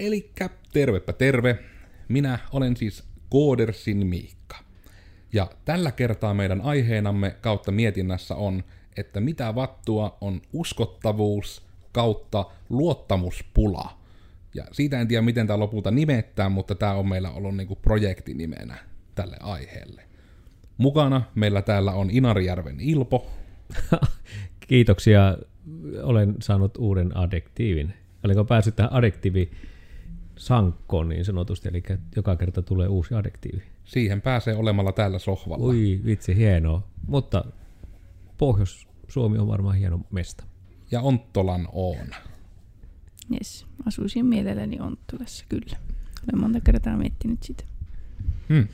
[0.00, 1.58] Elikkä tervepä terve.
[2.08, 4.56] Minä olen siis Koodersin Miikka.
[5.32, 8.64] Ja tällä kertaa meidän aiheenamme kautta mietinnässä on,
[8.96, 13.98] että mitä vattua on uskottavuus kautta luottamuspula.
[14.54, 18.76] Ja siitä en tiedä, miten tämä lopulta nimettää, mutta tämä on meillä ollut niinku projektinimenä
[19.14, 20.02] tälle aiheelle.
[20.78, 23.30] Mukana meillä täällä on Inarijärven Ilpo.
[24.68, 25.38] Kiitoksia.
[26.02, 27.94] Olen saanut uuden adjektiivin.
[28.24, 29.50] Oliko päässyt tähän adjektiivi
[30.36, 31.82] sankkoon niin sanotusti, eli
[32.16, 33.62] joka kerta tulee uusi adjektiivi.
[33.84, 35.64] Siihen pääsee olemalla täällä sohvalla.
[35.64, 36.82] Ui, vitsi, hienoa.
[37.06, 37.44] Mutta
[38.38, 40.44] Pohjois-Suomi on varmaan hieno mesta.
[40.90, 42.06] Ja Onttolan on.
[43.30, 45.76] Jes, asuisin mielelläni Onttolassa kyllä.
[46.28, 47.64] Olen monta kertaa miettinyt sitä.
[48.48, 48.68] Hmm.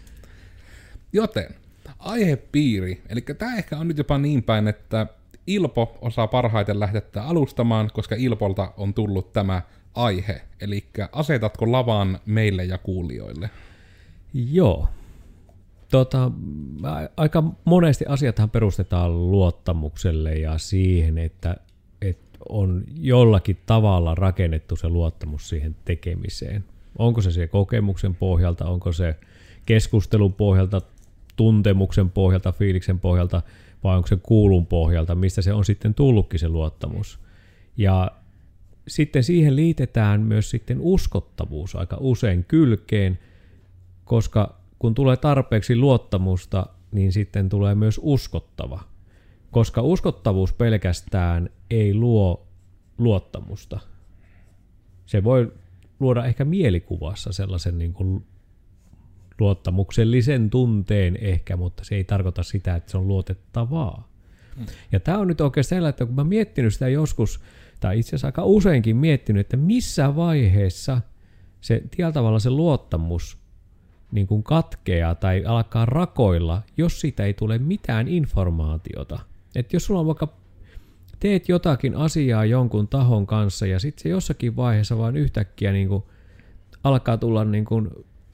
[1.12, 1.54] Joten,
[1.98, 5.06] aihepiiri, eli tämä ehkä on nyt jopa niin päin, että
[5.46, 9.62] Ilpo osaa parhaiten lähteä alustamaan, koska Ilpolta on tullut tämä
[9.94, 13.50] aihe, eli asetatko lavan meille ja kuulijoille?
[14.34, 14.88] Joo.
[15.90, 16.30] Tota,
[17.16, 21.56] aika monesti asiathan perustetaan luottamukselle ja siihen, että,
[22.02, 26.64] että on jollakin tavalla rakennettu se luottamus siihen tekemiseen.
[26.98, 29.16] Onko se se kokemuksen pohjalta, onko se
[29.66, 30.80] keskustelun pohjalta,
[31.36, 33.42] tuntemuksen pohjalta, fiiliksen pohjalta,
[33.84, 37.18] vai onko se kuulun pohjalta, mistä se on sitten tullutkin se luottamus.
[37.76, 38.10] Ja
[38.88, 43.18] sitten siihen liitetään myös sitten uskottavuus aika usein kylkeen,
[44.04, 48.80] koska kun tulee tarpeeksi luottamusta, niin sitten tulee myös uskottava.
[49.50, 52.46] Koska uskottavuus pelkästään ei luo
[52.98, 53.80] luottamusta.
[55.06, 55.52] Se voi
[56.00, 58.24] luoda ehkä mielikuvassa sellaisen niin kuin
[59.40, 64.08] luottamuksellisen tunteen ehkä, mutta se ei tarkoita sitä, että se on luotettavaa.
[64.56, 64.66] Hmm.
[64.92, 67.40] Ja tämä on nyt oikein sellainen, että kun mä miettinyt sitä joskus,
[67.82, 71.00] tai itse asiassa aika useinkin miettinyt, että missä vaiheessa
[71.60, 73.38] se tietyllä tavalla se luottamus
[74.12, 79.18] niin kuin katkeaa tai alkaa rakoilla, jos siitä ei tule mitään informaatiota.
[79.54, 80.28] Että jos sulla on vaikka
[81.20, 86.02] teet jotakin asiaa jonkun tahon kanssa ja sitten se jossakin vaiheessa vaan yhtäkkiä niin kuin
[86.84, 87.90] alkaa tulla niin kuin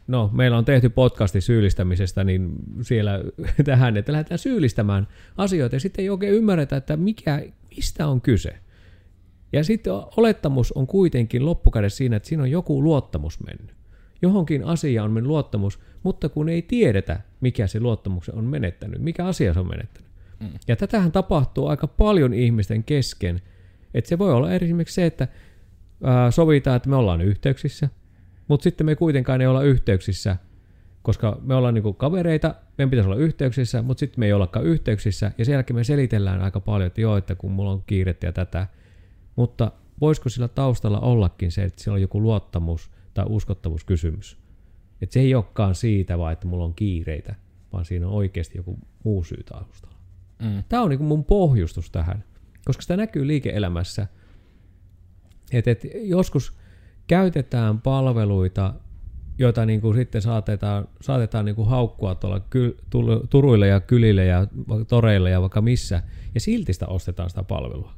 [0.07, 3.21] no, meillä on tehty podcasti syyllistämisestä, niin siellä
[3.65, 7.43] tähän, että lähdetään syyllistämään asioita ja sitten ei oikein ymmärretä, että mikä,
[7.77, 8.59] mistä on kyse.
[9.53, 13.75] Ja sitten olettamus on kuitenkin loppukädessä siinä, että siinä on joku luottamus mennyt.
[14.23, 19.27] Johonkin asiaan on mennyt luottamus, mutta kun ei tiedetä, mikä se luottamus on menettänyt, mikä
[19.27, 20.11] asia se on menettänyt.
[20.41, 20.49] Mm.
[20.69, 23.43] Ja tätähän tapahtuu aika paljon ihmisten kesken.
[23.95, 25.29] Että se voi olla esimerkiksi se, että
[26.05, 27.89] ää, sovitaan, että me ollaan yhteyksissä,
[28.49, 30.37] mutta sitten me kuitenkaan ei olla yhteyksissä,
[31.03, 35.33] koska me ollaan niinku kavereita, meidän pitäisi olla yhteyksissä, mutta sitten me ei ollakaan yhteyksissä,
[35.39, 38.33] ja sen jälkeen me selitellään aika paljon, että joo, että kun mulla on kiirettä ja
[38.33, 38.67] tätä,
[39.39, 44.39] mutta voisiko sillä taustalla ollakin se, että siellä on joku luottamus tai uskottavuuskysymys.
[45.03, 47.35] Että se ei olekaan siitä vaan, että mulla on kiireitä,
[47.73, 49.97] vaan siinä on oikeasti joku muu syy taustalla.
[50.43, 50.65] Mm.
[50.69, 52.25] Tämä on niin mun pohjustus tähän,
[52.65, 54.07] koska sitä näkyy liike-elämässä,
[55.53, 56.53] että, että joskus
[57.07, 58.75] käytetään palveluita,
[59.39, 62.73] joita niin kuin sitten saatetaan, saatetaan niin kuin haukkua tuolla kyl,
[63.31, 64.47] turuille ja kylille ja
[64.89, 66.03] toreille ja vaikka missä,
[66.35, 67.98] ja silti sitä ostetaan sitä palvelua.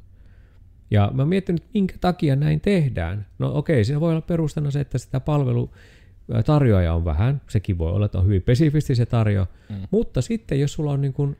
[0.91, 3.25] Ja mä miettinyt, minkä takia näin tehdään.
[3.39, 5.71] No okei, siinä voi olla perustana se, että sitä palvelu
[6.45, 9.75] tarjoaja on vähän, sekin voi olla, että on hyvin spesifisti se tarjo, mm.
[9.91, 11.37] mutta sitten jos sulla on niin kuin,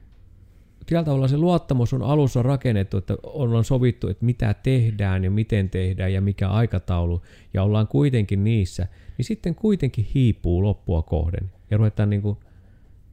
[1.06, 6.13] tavalla se luottamus on alussa rakennettu, että ollaan sovittu, että mitä tehdään ja miten tehdään
[6.13, 7.22] ja mikä aikataulu,
[7.53, 12.38] ja ollaan kuitenkin niissä, niin sitten kuitenkin hiipuu loppua kohden ja ruvetaan niin kuin,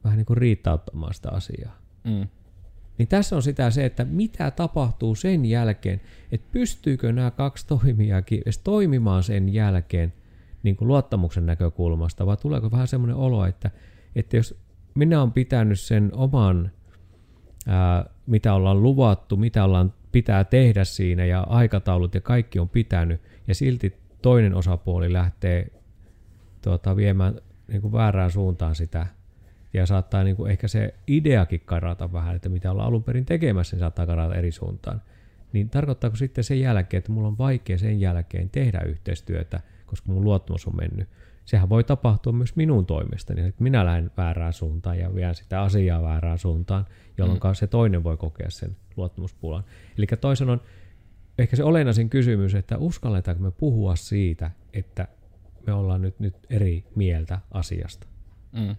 [0.03, 1.77] vähän niin kuin riittauttamaan sitä asiaa.
[2.03, 2.27] Mm.
[2.99, 6.01] Niin tässä on sitä se, että mitä tapahtuu sen jälkeen,
[6.31, 10.13] että pystyykö nämä kaksi toimijakin edes toimimaan sen jälkeen
[10.63, 13.71] niin kuin luottamuksen näkökulmasta, vai tuleeko vähän semmoinen olo, että,
[14.15, 14.59] että jos
[14.95, 16.71] minä olen pitänyt sen oman,
[17.67, 23.21] ää, mitä ollaan luvattu, mitä ollaan pitää tehdä siinä ja aikataulut ja kaikki on pitänyt,
[23.47, 25.67] ja silti toinen osapuoli lähtee
[26.61, 27.35] tuota, viemään
[27.67, 29.07] niin kuin väärään suuntaan sitä
[29.73, 33.75] ja saattaa niin kuin ehkä se ideakin karata vähän, että mitä ollaan alun perin tekemässä,
[33.75, 35.01] niin saattaa karata eri suuntaan.
[35.53, 40.23] Niin tarkoittaako sitten sen jälkeen, että mulla on vaikea sen jälkeen tehdä yhteistyötä, koska mun
[40.23, 41.09] luottamus on mennyt.
[41.45, 46.01] Sehän voi tapahtua myös minun toimestani, että minä lähden väärään suuntaan ja vien sitä asiaa
[46.01, 46.85] väärään suuntaan,
[47.17, 47.53] jolloin mm.
[47.53, 49.63] se toinen voi kokea sen luottamuspulan.
[49.97, 50.61] Eli toisen on
[51.37, 55.07] ehkä se olennaisin kysymys, että uskalletaanko me puhua siitä, että
[55.67, 58.07] me ollaan nyt, nyt eri mieltä asiasta.
[58.51, 58.75] Mm.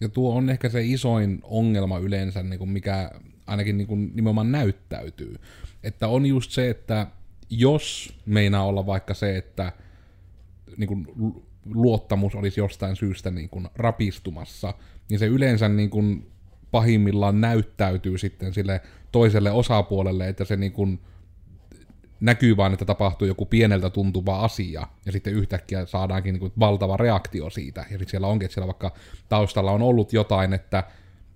[0.00, 3.10] Ja tuo on ehkä se isoin ongelma yleensä, niin kuin mikä
[3.46, 5.36] ainakin niin kuin nimenomaan näyttäytyy.
[5.82, 7.06] Että on just se, että
[7.50, 9.72] jos meinaa olla vaikka se, että
[10.76, 11.06] niin kuin,
[11.64, 14.74] luottamus olisi jostain syystä niin kuin, rapistumassa,
[15.08, 16.30] niin se yleensä niin kuin,
[16.70, 18.80] pahimmillaan näyttäytyy sitten sille
[19.12, 21.00] toiselle osapuolelle, että se niin kuin,
[22.20, 26.96] näkyy vaan, että tapahtuu joku pieneltä tuntuva asia, ja sitten yhtäkkiä saadaankin niin kuin valtava
[26.96, 28.92] reaktio siitä, ja sitten siellä onkin, että siellä vaikka
[29.28, 30.84] taustalla on ollut jotain, että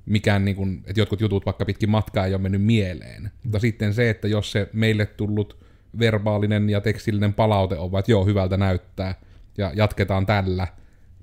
[0.07, 3.31] mikään, niin kuin, että jotkut jutut vaikka pitkin matkaa ei ole mennyt mieleen.
[3.43, 5.65] Mutta sitten se, että jos se meille tullut
[5.99, 9.15] verbaalinen ja tekstillinen palaute on, että joo, hyvältä näyttää,
[9.59, 10.67] ja jatketaan tällä,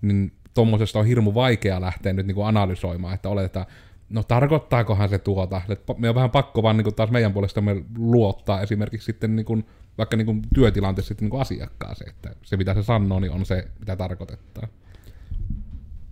[0.02, 3.66] niin tuommoisesta on hirmu vaikea lähteä nyt niin kuin analysoimaan, että oletetaan,
[4.12, 7.84] no tarkoittaakohan se tuota, että me on vähän pakko vaan niin kuin taas meidän puolestamme
[7.98, 9.66] luottaa esimerkiksi sitten niin kuin,
[9.98, 13.46] vaikka niin kuin työtilanteessa sitten niin kuin asiakkaaseen, että se mitä se sanoo, niin on
[13.46, 14.68] se, mitä tarkoittaa.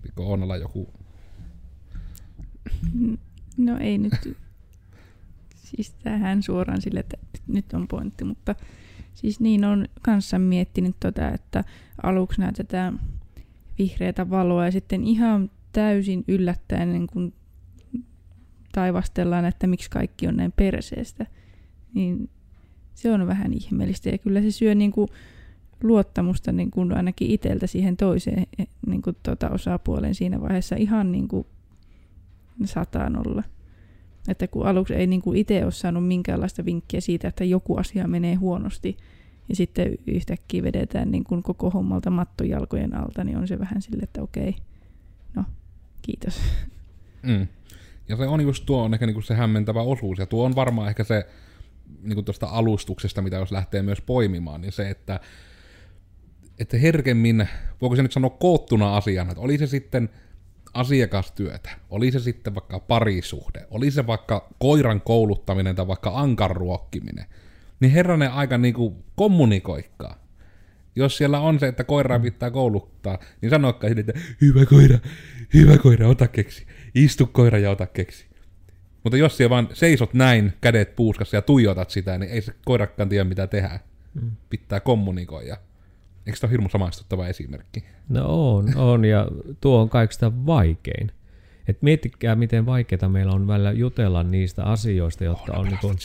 [0.02, 0.94] Pikko Oonalla joku...
[3.58, 4.38] No ei nyt,
[5.56, 7.18] siis tähän suoraan sille, että
[7.48, 8.56] nyt on pointti, mutta
[9.14, 11.64] siis niin on kanssa miettinyt tota, että
[12.04, 13.00] aluksi näytetään
[13.80, 17.34] vihreätä valoa ja sitten ihan täysin yllättäen niin kun
[18.80, 21.26] taivastellaan, että miksi kaikki on näin perseestä,
[21.94, 22.30] niin
[22.96, 24.10] se on vähän ihmeellistä.
[24.10, 25.08] Ja kyllä se syö niin kuin
[25.84, 31.12] luottamusta niin kuin ainakin itseltä siihen toiseen eh, niin kuin tuota osapuolen siinä vaiheessa ihan
[31.12, 31.48] niin kuin
[32.66, 33.44] sataan olla.
[34.28, 38.08] Että kun aluksi ei niin kuin itse ole saanut minkäänlaista vinkkiä siitä, että joku asia
[38.08, 38.98] menee huonosti,
[39.50, 44.04] ja sitten yhtäkkiä vedetään niin kuin koko hommalta mattojalkojen alta, niin on se vähän sille,
[44.04, 44.56] että okei,
[45.36, 45.44] no
[46.02, 46.42] kiitos.
[47.24, 47.48] Mm.
[48.10, 50.90] Ja se on just tuo on ehkä niinku se hämmentävä osuus, ja tuo on varmaan
[50.90, 51.26] ehkä se
[52.02, 55.20] niinku tuosta alustuksesta, mitä jos lähtee myös poimimaan, niin se, että,
[56.60, 57.48] että herkemmin,
[57.82, 60.10] voiko se nyt sanoa koottuna asiana, että oli se sitten
[60.74, 67.26] asiakastyötä, oli se sitten vaikka parisuhde, oli se vaikka koiran kouluttaminen tai vaikka ankan ruokkiminen,
[67.80, 70.29] niin herranen aika niinku kommunikoikkaa.
[70.96, 75.00] Jos siellä on se, että koiraa pitää kouluttaa, niin sanokaa sille, että hyvä koira,
[75.54, 76.66] hyvä koira, ota keksi.
[76.96, 78.26] Istu koira ja ota keksi.
[79.04, 83.10] Mutta jos siellä vaan seisot näin, kädet puuskassa ja tuijotat sitä, niin ei se koirakkaan
[83.10, 83.80] tiedä mitä tehdä.
[84.14, 84.32] Mm.
[84.50, 85.58] Pitää kommunikoida.
[86.26, 87.84] Eikö se ole hirmu samaistuttava esimerkki?
[88.10, 89.28] No on, on ja
[89.62, 91.12] tuo on kaikista vaikein.
[91.68, 95.98] Et miettikää, miten vaikeaa meillä on välillä jutella niistä asioista, jotka on, on niin kuin,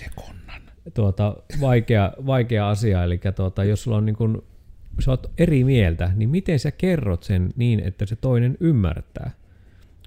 [0.95, 3.05] tuota, vaikea, vaikea asia.
[3.05, 4.43] Eli tuota, jos sulla on niin kuin,
[5.01, 9.31] sä oot eri mieltä, niin miten sä kerrot sen niin, että se toinen ymmärtää?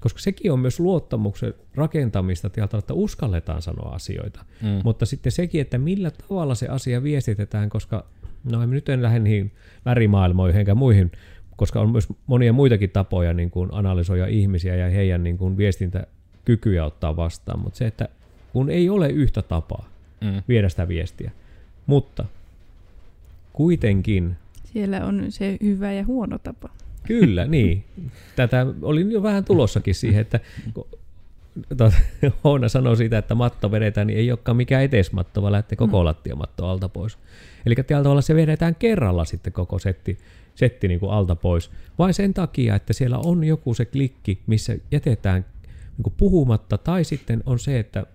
[0.00, 4.44] Koska sekin on myös luottamuksen rakentamista että uskalletaan sanoa asioita.
[4.62, 4.80] Mm.
[4.84, 8.04] Mutta sitten sekin, että millä tavalla se asia viestitetään, koska
[8.52, 9.52] no nyt en lähde niihin
[9.84, 11.12] värimaailmoihin enkä muihin,
[11.56, 16.84] koska on myös monia muitakin tapoja niin kuin analysoida ihmisiä ja heidän niin kuin viestintäkykyjä
[16.84, 17.58] ottaa vastaan.
[17.58, 18.08] Mutta se, että
[18.52, 19.88] kun ei ole yhtä tapaa
[20.20, 20.42] mm.
[20.48, 21.30] viedä sitä viestiä,
[21.86, 22.24] mutta
[23.52, 24.36] kuitenkin...
[24.72, 26.68] Siellä on se hyvä ja huono tapa.
[27.06, 27.84] Kyllä, niin.
[28.36, 30.40] Tätä oli jo vähän tulossakin siihen, että
[32.44, 36.04] Hoona sanoi siitä, että matto vedetään, niin ei olekaan mikään etesmatto, vaan lähtee koko mm.
[36.04, 37.18] lattiamatto alta pois.
[37.66, 40.18] Eli tällä tavalla se vedetään kerralla sitten koko setti,
[40.54, 41.70] setti niin kuin alta pois.
[41.98, 45.44] Vain sen takia, että siellä on joku se klikki, missä jätetään
[45.96, 48.06] niin kuin puhumatta, tai sitten on se, että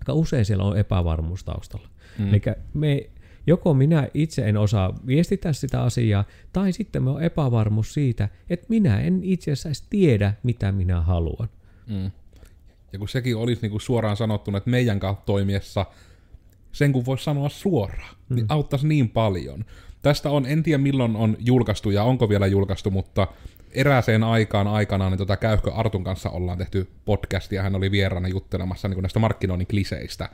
[0.00, 1.88] aika usein siellä on epävarmuus taustalla.
[2.18, 2.28] Mm.
[2.28, 2.42] Eli
[2.74, 3.06] me
[3.46, 8.66] joko minä itse en osaa viestittää sitä asiaa, tai sitten me on epävarmuus siitä, että
[8.68, 11.48] minä en itse asiassa edes tiedä, mitä minä haluan.
[11.86, 12.10] Mm.
[12.92, 15.86] Ja kun sekin olisi niin kuin suoraan sanottuna, että meidän kautta toimiessa
[16.72, 18.36] sen kun voisi sanoa suoraan, mm.
[18.36, 19.64] niin auttaisi niin paljon.
[20.02, 23.26] Tästä on, en tiedä milloin on julkaistu ja onko vielä julkaistu, mutta
[23.70, 28.28] erääseen aikaan aikanaan niin tota Käyhkö Artun kanssa ollaan tehty podcast ja hän oli vieraana
[28.28, 30.28] juttelemassa niin näistä markkinoinnin kliseistä.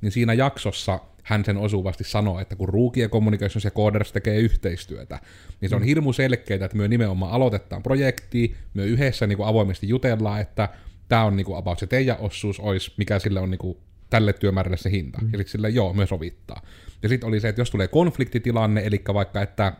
[0.00, 5.20] Niin siinä jaksossa hän sen osuvasti sanoi, että kun Ruukia Communications ja Coders tekee yhteistyötä,
[5.60, 5.86] niin se on mm.
[5.86, 10.68] hirmu selkeää, että me nimenomaan aloitetaan projekti, me yhdessä niin kuin avoimesti jutellaan, että
[11.08, 13.76] tämä on niin kuin about se teidän osuus olisi, mikä sille on niin kuin
[14.10, 15.18] tälle työmäärälle se hinta.
[15.20, 15.26] Mm.
[15.32, 16.62] Ja sitten sille joo, me sovittaa.
[17.02, 19.72] Ja sitten oli se, että jos tulee konfliktitilanne, eli vaikka että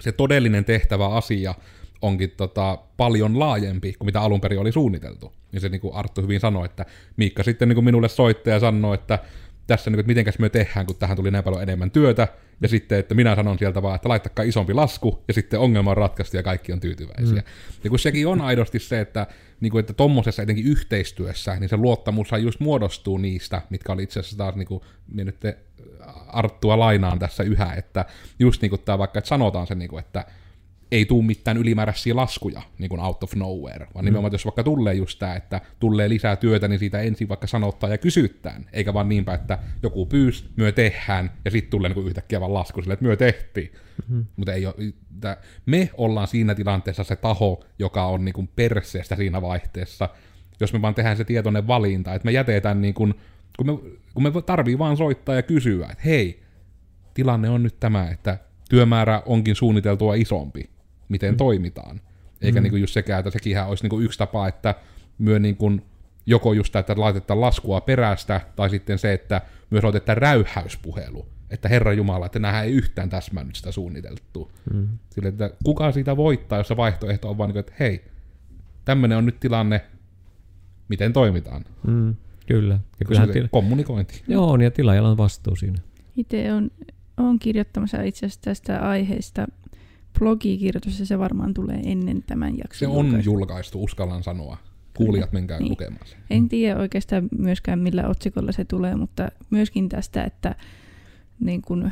[0.00, 1.54] se todellinen tehtävä asia
[2.02, 5.32] onkin tota, paljon laajempi kuin mitä alun perin oli suunniteltu.
[5.52, 6.86] Niin se niin kuin Arttu hyvin sanoi, että
[7.16, 9.18] Miikka sitten niin kuin minulle soitti ja sanoi, että
[9.66, 12.28] tässä, niin että mitenkäs me tehdään, kun tähän tuli näin paljon enemmän työtä,
[12.60, 15.96] ja sitten, että minä sanon sieltä vaan, että laittakaa isompi lasku, ja sitten ongelma on
[15.96, 17.40] ratkaistu ja kaikki on tyytyväisiä.
[17.40, 17.42] Mm.
[17.84, 19.26] Ja kun sekin on aidosti se, että,
[19.60, 24.20] niin kuin, että tommosessa etenkin yhteistyössä, niin se luottamushan just muodostuu niistä, mitkä oli itse
[24.20, 24.80] asiassa taas, niin kuin,
[25.12, 25.36] nyt
[26.26, 28.04] Arttua lainaan tässä yhä, että
[28.38, 30.24] just niin kuin tämä vaikka, että sanotaan se, niin kuin, että
[30.92, 34.94] ei tuu mitään ylimääräisiä laskuja niin kuin out of nowhere, vaan nimenomaan, jos vaikka tulee
[34.94, 39.08] just tämä, että tulee lisää työtä, niin siitä ensin vaikka sanottaa ja kysyttään, eikä vaan
[39.08, 43.04] niinpä, että joku pyys, myö tehdään, ja sitten tulee niin yhtäkkiä vaan lasku sille, että
[43.04, 43.72] myö tehtiin.
[43.72, 44.26] Mm-hmm.
[44.36, 44.74] Mutta ei ole,
[45.14, 50.08] että me ollaan siinä tilanteessa se taho, joka on niin kuin perseestä siinä vaihteessa,
[50.60, 53.14] jos me vaan tehdään se tietoinen valinta, että me jätetään niin kuin,
[53.56, 53.72] kun me,
[54.14, 56.42] kun me tarvii vaan soittaa ja kysyä, että hei,
[57.14, 58.38] tilanne on nyt tämä, että
[58.70, 60.70] työmäärä onkin suunniteltua isompi,
[61.10, 61.36] miten mm.
[61.36, 62.00] toimitaan.
[62.40, 62.62] Eikä mm.
[62.62, 64.74] niin kuin just sekään, että sekinhän olisi niin kuin yksi tapa, että
[65.18, 65.82] myö niin kuin
[66.26, 69.40] joko just että laitetaan laskua perästä, tai sitten se, että
[69.70, 71.26] myös otetaan räyhäyspuhelu.
[71.50, 74.50] Että Herra Jumala, että nämähän ei yhtään täsmännyt sitä suunniteltua.
[74.74, 74.88] Mm.
[75.10, 78.04] Sille, että kuka siitä voittaa, jos se vaihtoehto on vaan niin kuin, että hei,
[78.84, 79.84] tämmöinen on nyt tilanne,
[80.88, 81.64] miten toimitaan.
[81.86, 82.14] Mm,
[82.46, 82.78] kyllä.
[83.00, 84.22] Ja kyllähän tila- kommunikointi.
[84.28, 85.78] Joo, ja tilaajalla on vastuu siinä.
[86.16, 86.70] Itse on,
[87.16, 89.46] on kirjoittamassa itse asiassa tästä aiheesta
[90.18, 94.56] blogikirjoitus, ja se varmaan tulee ennen tämän jakson Se on julkaistu, uskallan sanoa.
[94.96, 95.70] Kuulijat, menkää niin.
[95.70, 96.18] lukemaan sen.
[96.30, 100.54] En tiedä oikeastaan myöskään millä otsikolla se tulee, mutta myöskin tästä, että,
[101.40, 101.90] niin kun,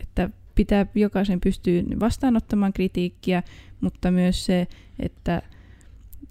[0.00, 3.42] että pitää jokaisen pystyä vastaanottamaan kritiikkiä,
[3.80, 4.66] mutta myös se,
[5.00, 5.42] että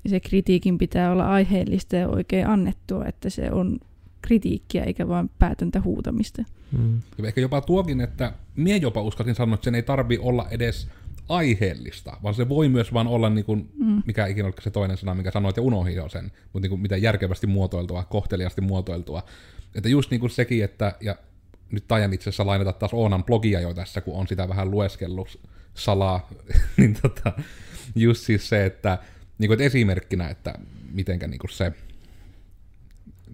[0.07, 3.79] se kritiikin pitää olla aiheellista ja oikein annettua, että se on
[4.21, 6.43] kritiikkiä eikä vain päätöntä huutamista.
[6.71, 7.01] Mm.
[7.23, 10.87] Ehkä jopa tuokin, että mie jopa uskalsin sanoa, että sen ei tarvi olla edes
[11.29, 14.03] aiheellista, vaan se voi myös vaan olla, niin kuin, mm.
[14.05, 16.97] mikä ikinä se toinen sana, mikä sanoit ja unohdin jo sen, mutta niin kuin, mitä
[16.97, 19.23] järkevästi muotoiltua, kohteliasti muotoiltua.
[19.75, 21.15] Että just niin kuin sekin, että, ja
[21.71, 25.39] nyt tajan itse asiassa lainata taas Oonan blogia jo tässä, kun on sitä vähän lueskellut
[25.73, 26.29] salaa,
[26.77, 27.33] niin tota,
[27.95, 28.97] just siis se, että,
[29.37, 30.53] niin kuin, että esimerkkinä, että
[30.91, 31.73] mitenkä niin kuin se,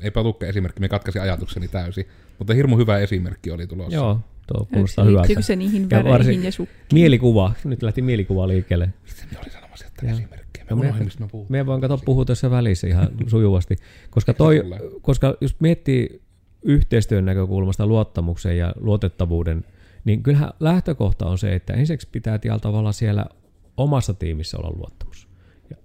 [0.03, 2.05] eipä tukke esimerkki, me katkaisin ajatukseni täysin,
[2.39, 3.95] mutta hirmu hyvä esimerkki oli tulossa.
[3.95, 5.41] Joo, tuo kuulostaa hyvältä.
[5.41, 8.89] se niihin väreihin ja, ja Mielikuva, nyt lähti mielikuva liikkeelle.
[9.05, 10.65] Sitten me oli sanomassa, että esimerkkejä.
[10.69, 11.29] Me, me, mistä me.
[11.49, 13.75] Me voin katsoa puhua tässä välissä ihan sujuvasti,
[14.09, 14.63] koska, toi,
[15.01, 16.21] koska jos miettii
[16.63, 19.65] yhteistyön näkökulmasta luottamuksen ja luotettavuuden,
[20.05, 23.25] niin kyllähän lähtökohta on se, että ensiksi pitää tällä tavalla siellä
[23.77, 25.27] omassa tiimissä olla luottamus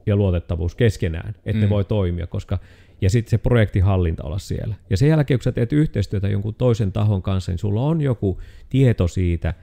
[0.06, 1.60] ja luotettavuus keskenään, että mm.
[1.60, 2.58] ne voi toimia, koska
[3.00, 4.74] ja sitten se projektihallinta olla siellä.
[4.90, 8.40] Ja sen jälkeen, kun sä teet yhteistyötä jonkun toisen tahon kanssa, niin sulla on joku
[8.68, 9.54] tieto siitä,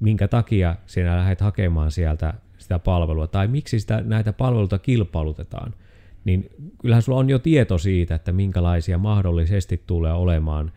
[0.00, 5.74] minkä takia sinä lähdet hakemaan sieltä sitä palvelua, tai miksi sitä, näitä palveluita kilpailutetaan,
[6.24, 10.72] niin kyllähän sulla on jo tieto siitä, että minkälaisia mahdollisesti tulee olemaan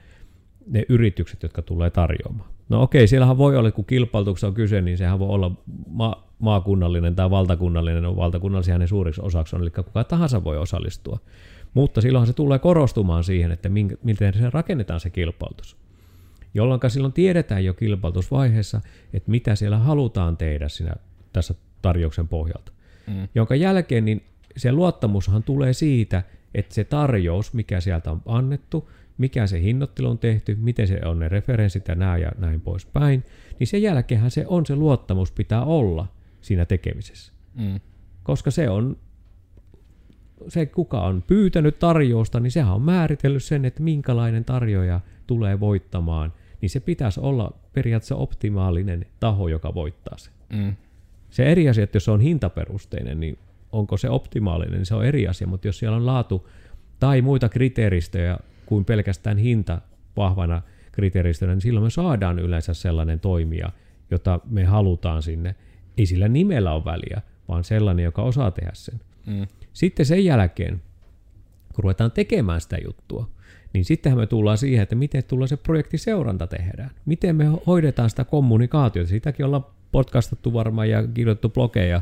[0.67, 2.49] ne yritykset, jotka tulee tarjoamaan.
[2.69, 5.51] No okei, siellähän voi olla, kun kilpailutuksessa on kyse, niin sehän voi olla
[5.87, 11.19] ma- maakunnallinen tai valtakunnallinen, no valtakunnallisia ne suuriksi osaksi on, eli kuka tahansa voi osallistua.
[11.73, 15.77] Mutta silloinhan se tulee korostumaan siihen, että minkä, miten se rakennetaan se kilpailutus.
[16.53, 18.81] Jolloin silloin tiedetään jo kilpailutusvaiheessa,
[19.13, 20.93] että mitä siellä halutaan tehdä siinä,
[21.33, 22.71] tässä tarjouksen pohjalta.
[23.07, 23.27] Mm.
[23.35, 24.23] Jonka jälkeen niin
[24.57, 30.17] se luottamushan tulee siitä, että se tarjous, mikä sieltä on annettu, mikä se hinnoittelu on
[30.17, 33.23] tehty, miten se on ne referenssit ja nämä ja näin poispäin,
[33.59, 36.07] niin sen jälkeenhän se on se luottamus pitää olla
[36.41, 37.33] siinä tekemisessä.
[37.55, 37.79] Mm.
[38.23, 38.97] Koska se on
[40.47, 46.33] se, kuka on pyytänyt tarjousta, niin sehän on määritellyt sen, että minkälainen tarjoaja tulee voittamaan,
[46.61, 50.33] niin se pitäisi olla periaatteessa optimaalinen taho, joka voittaa sen.
[50.49, 50.75] Mm.
[51.29, 53.37] Se eri asia, että jos se on hintaperusteinen, niin
[53.71, 56.49] onko se optimaalinen, niin se on eri asia, mutta jos siellä on laatu
[56.99, 59.81] tai muita kriteeristöjä kuin pelkästään hinta
[60.17, 63.71] vahvana kriteeristönä, niin silloin me saadaan yleensä sellainen toimija,
[64.11, 65.55] jota me halutaan sinne.
[65.97, 68.99] Ei sillä nimellä ole väliä, vaan sellainen, joka osaa tehdä sen.
[69.25, 69.47] Mm.
[69.77, 70.81] Sitten sen jälkeen,
[71.75, 73.29] kun ruvetaan tekemään sitä juttua,
[73.73, 76.91] niin sittenhän me tullaan siihen, että miten tullaan se projektiseuranta tehdään.
[77.05, 79.09] Miten me hoidetaan sitä kommunikaatiota.
[79.09, 82.01] Sitäkin ollaan podcastattu varmaan ja kirjoitettu blogeja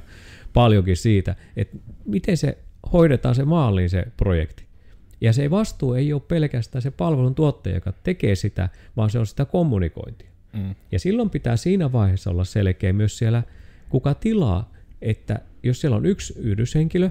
[0.53, 2.57] paljonkin siitä, että miten se
[2.93, 4.63] hoidetaan se maaliin se projekti.
[5.21, 9.27] Ja se vastuu ei ole pelkästään se palvelun tuottaja, joka tekee sitä, vaan se on
[9.27, 10.29] sitä kommunikointia.
[10.53, 10.75] Mm.
[10.91, 13.43] Ja silloin pitää siinä vaiheessa olla selkeä myös siellä,
[13.89, 17.09] kuka tilaa, että jos siellä on yksi yhdyshenkilö,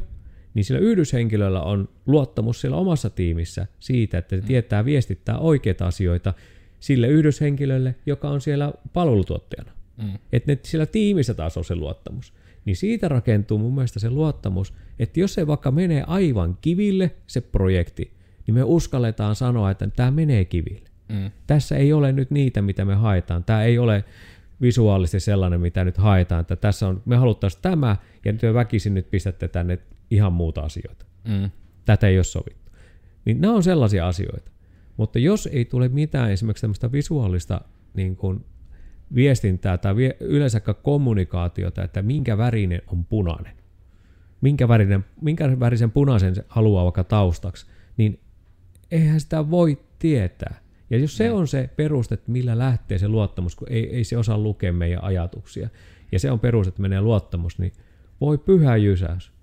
[0.54, 4.46] niin sillä yhdyshenkilöllä on luottamus siellä omassa tiimissä siitä, että se mm.
[4.46, 6.34] tietää viestittää oikeita asioita
[6.80, 9.72] sille yhdyshenkilölle, joka on siellä palvelutuottajana.
[10.02, 10.18] Mm.
[10.32, 12.32] Että ne, sillä tiimissä taas on se luottamus.
[12.64, 17.40] Niin siitä rakentuu mun mielestä se luottamus, että jos se vaikka menee aivan kiville se
[17.40, 18.12] projekti,
[18.46, 20.88] niin me uskalletaan sanoa, että tämä menee kiville.
[21.08, 21.30] Mm.
[21.46, 23.44] Tässä ei ole nyt niitä, mitä me haetaan.
[23.44, 24.04] Tämä ei ole
[24.60, 29.10] visuaalisesti sellainen, mitä nyt haetaan, että tässä on, me haluttaisiin tämä, ja nyt väkisin nyt
[29.10, 29.78] pistätte tänne
[30.10, 31.06] ihan muuta asioita.
[31.28, 31.50] Mm.
[31.84, 32.70] Tätä ei ole sovittu.
[33.24, 34.50] Niin nämä on sellaisia asioita.
[34.96, 37.60] Mutta jos ei tule mitään esimerkiksi tämmöistä visuaalista
[37.94, 38.44] niin kuin
[39.14, 43.52] viestintää tai vie, yleensäkään kommunikaatiota, että minkä värinen on punainen,
[44.40, 48.20] minkä, värinen, minkä värisen punaisen se haluaa vaikka taustaksi, niin
[48.90, 50.64] eihän sitä voi tietää.
[50.90, 54.16] Ja jos se on se peruste, että millä lähtee se luottamus, kun ei, ei se
[54.16, 55.68] osaa lukea meidän ajatuksia,
[56.12, 57.72] ja se on peruste, että menee luottamus, niin
[58.20, 59.33] voi pyhä jysäys.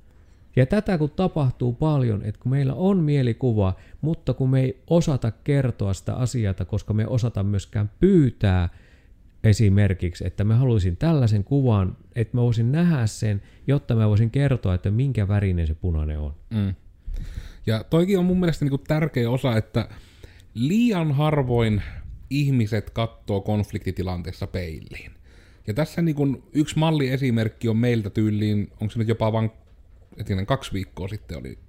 [0.55, 5.31] Ja tätä kun tapahtuu paljon, että kun meillä on mielikuva, mutta kun me ei osata
[5.31, 8.70] kertoa sitä asiaa, koska me ei osata myöskään pyytää
[9.43, 14.74] esimerkiksi, että mä haluaisin tällaisen kuvan, että mä voisin nähdä sen, jotta mä voisin kertoa,
[14.74, 16.34] että minkä värinen se punainen on.
[16.50, 16.75] Mm.
[17.65, 19.89] Ja toikin on mun mielestä niinku tärkeä osa, että
[20.53, 21.81] liian harvoin
[22.29, 25.12] ihmiset katsoo konfliktitilanteessa peiliin.
[25.67, 29.51] Ja tässä niin yksi malliesimerkki on meiltä tyyliin, onko se nyt jopa vain
[30.18, 31.60] etinen kaksi viikkoa sitten oli,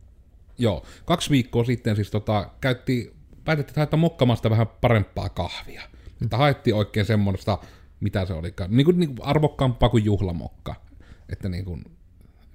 [0.58, 5.82] joo, kaksi viikkoa sitten siis tota, käytti, päätettiin haettaa mokkamasta vähän parempaa kahvia.
[5.92, 6.25] Mm.
[6.25, 7.58] Että haettiin oikein semmoista,
[8.00, 10.75] mitä se oli, niin kuin, niin kuin arvokkaampaa kuin juhlamokka.
[11.28, 11.84] Että niin kuin,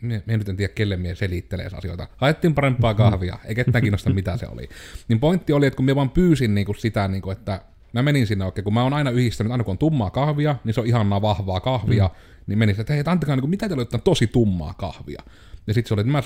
[0.02, 2.08] me, me nyt en tiedä, kelle mie selittelee asioita.
[2.18, 4.70] Haettiin parempaa kahvia, ei ketään kiinnosta mitä se oli.
[5.08, 7.62] Niin pointti oli, että kun me vaan pyysin niin kuin sitä, niin kuin, että
[7.94, 10.74] mä menin sinne oikein, kun mä oon aina yhdistänyt, aina kun on tummaa kahvia, niin
[10.74, 12.44] se on ihanaa vahvaa kahvia, mm.
[12.48, 15.24] niin menin että hei, antakaa, niin kuin, mitä teillä on tosi tummaa kahvia.
[15.68, 16.22] Ja sitten se oli, että mä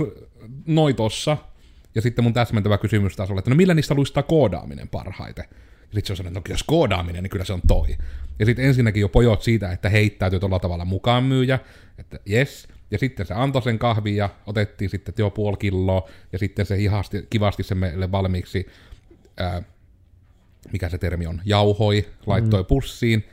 [0.65, 1.37] noin tossa,
[1.95, 5.45] ja sitten mun täsmentävä kysymys taas oli, että no millä niistä luistaa koodaaminen parhaiten?
[5.51, 7.97] Ja sitten se on sellainen, että no, jos koodaaminen, niin kyllä se on toi.
[8.39, 11.59] Ja sitten ensinnäkin jo pojot siitä, että heittäytyy tuolla tavalla mukaan myyjä,
[11.97, 12.67] että yes.
[12.91, 16.77] Ja sitten se antoi sen kahvin ja otettiin sitten jo puoli kiloa, ja sitten se
[16.77, 18.67] hihasti, kivasti se meille valmiiksi,
[19.37, 19.63] ää,
[20.71, 22.65] mikä se termi on, jauhoi, laittoi mm.
[22.65, 23.25] pussiin,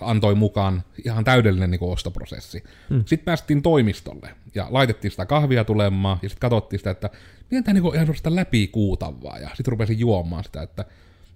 [0.00, 2.62] antoi mukaan ihan täydellinen niin ostoprosessi.
[2.90, 3.04] Hmm.
[3.06, 7.10] Sitten päästiin toimistolle ja laitettiin sitä kahvia tulemaan ja sitten katsottiin sitä, että
[7.50, 10.84] miten tämä niin ihan sitä läpi kuutavaa ja sitten rupesin juomaan sitä, että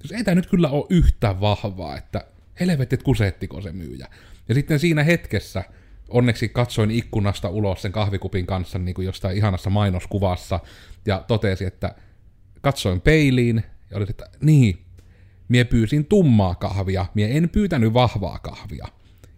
[0.03, 2.25] jos ei tämä nyt kyllä ole yhtä vahvaa, että
[2.61, 4.07] helvetti, että kusettiko se myyjä.
[4.49, 5.65] Ja sitten siinä hetkessä
[6.09, 10.61] onneksi katsoin ikkunasta ulos sen kahvikupin kanssa niin kuin jostain ihanassa mainoskuvassa
[11.07, 11.95] ja totesi, että
[12.61, 14.79] katsoin peiliin ja oli, että niin,
[15.49, 18.87] mie pyysin tummaa kahvia, mie en pyytänyt vahvaa kahvia.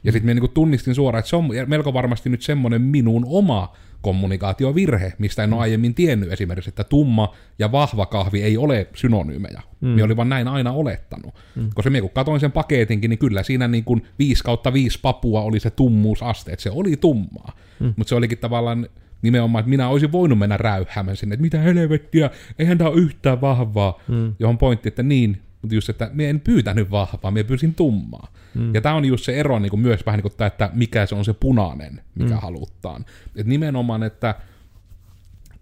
[0.04, 3.72] Ja sitten mie niinku tunnistin suoraan, että se on melko varmasti nyt semmoinen minun oma
[4.02, 9.62] kommunikaatiovirhe, mistä en ole aiemmin tiennyt esimerkiksi, että tumma ja vahva kahvi ei ole synonyymejä.
[9.80, 9.88] Mm.
[9.88, 11.34] Mie olin vaan näin aina olettanut.
[11.56, 11.70] Mm.
[11.74, 15.40] Koska mie kun katoin sen paketinkin, niin kyllä siinä niin kuin 5 kautta 5 papua
[15.40, 17.56] oli se tummuusaste, että se oli tummaa.
[17.80, 17.94] Mm.
[17.96, 18.88] Mutta se olikin tavallaan
[19.22, 23.40] nimenomaan, että minä olisin voinut mennä räyhäämään sinne, että mitä helvettiä, eihän tämä ole yhtään
[23.40, 24.00] vahvaa.
[24.08, 24.34] Mm.
[24.38, 28.32] Johon pointti, että niin, mutta just, että me en pyytänyt vahvaa, me pyysin tummaa.
[28.54, 28.74] Mm.
[28.74, 31.06] Ja tämä on just se ero niin kuin myös vähän niin kuin tämä, että mikä
[31.06, 32.40] se on se punainen, mikä mm.
[32.40, 33.04] halutaan.
[33.36, 34.34] Et nimenomaan, että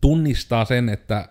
[0.01, 1.29] tunnistaa sen, että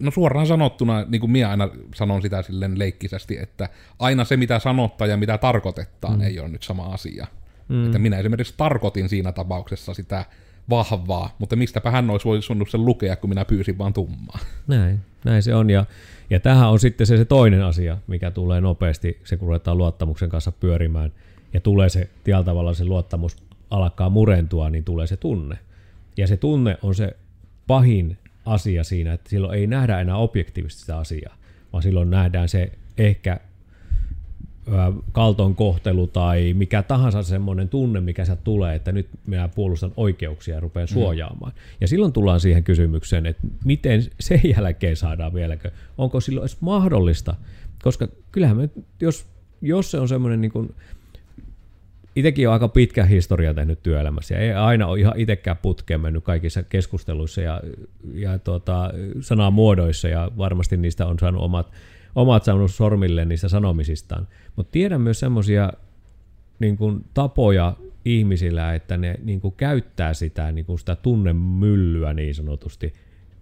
[0.00, 4.58] no suoraan sanottuna, niin kuin minä aina sanon sitä silleen leikkisästi, että aina se mitä
[4.58, 6.24] sanottaa ja mitä tarkoitetaan mm.
[6.24, 7.26] ei ole nyt sama asia.
[7.68, 7.86] Mm.
[7.86, 10.24] Että minä esimerkiksi tarkoitin siinä tapauksessa sitä
[10.70, 14.38] vahvaa, mutta mistäpä hän olisi voinut sen lukea, kun minä pyysin vaan tummaa.
[14.66, 15.70] Näin, näin se on.
[15.70, 15.86] Ja,
[16.30, 20.28] ja tähän on sitten se, se toinen asia, mikä tulee nopeasti, se kun ruvetaan luottamuksen
[20.28, 21.12] kanssa pyörimään,
[21.52, 23.36] ja tulee se tällä tavalla se luottamus
[23.70, 25.58] alkaa murentua, niin tulee se tunne.
[26.16, 27.16] Ja se tunne on se
[27.66, 31.36] pahin asia siinä, että silloin ei nähdä enää objektiivisesti sitä asiaa,
[31.72, 33.40] vaan silloin nähdään se ehkä
[35.12, 40.54] kalton kohtelu tai mikä tahansa semmoinen tunne, mikä sieltä tulee, että nyt minä puolustan oikeuksia
[40.54, 40.94] ja rupean mm.
[40.94, 41.52] suojaamaan.
[41.52, 41.76] Mm.
[41.80, 47.34] Ja silloin tullaan siihen kysymykseen, että miten sen jälkeen saadaan vieläkö, onko silloin edes mahdollista,
[47.82, 49.26] koska kyllähän me, jos,
[49.62, 50.74] jos se on semmoinen niin kuin,
[52.16, 56.24] itsekin on aika pitkä historia tehnyt työelämässä ja ei aina ole ihan itsekään putkeen mennyt
[56.24, 57.60] kaikissa keskusteluissa ja,
[58.14, 61.72] ja tuota, sanamuodoissa ja varmasti niistä on saanut omat
[62.16, 64.28] omat saanut sormille niistä sanomisistaan.
[64.56, 65.72] Mutta tiedän myös semmoisia
[66.58, 66.78] niin
[67.14, 72.92] tapoja ihmisillä, että ne niin kuin käyttää sitä, niin kuin sitä tunnemyllyä niin sanotusti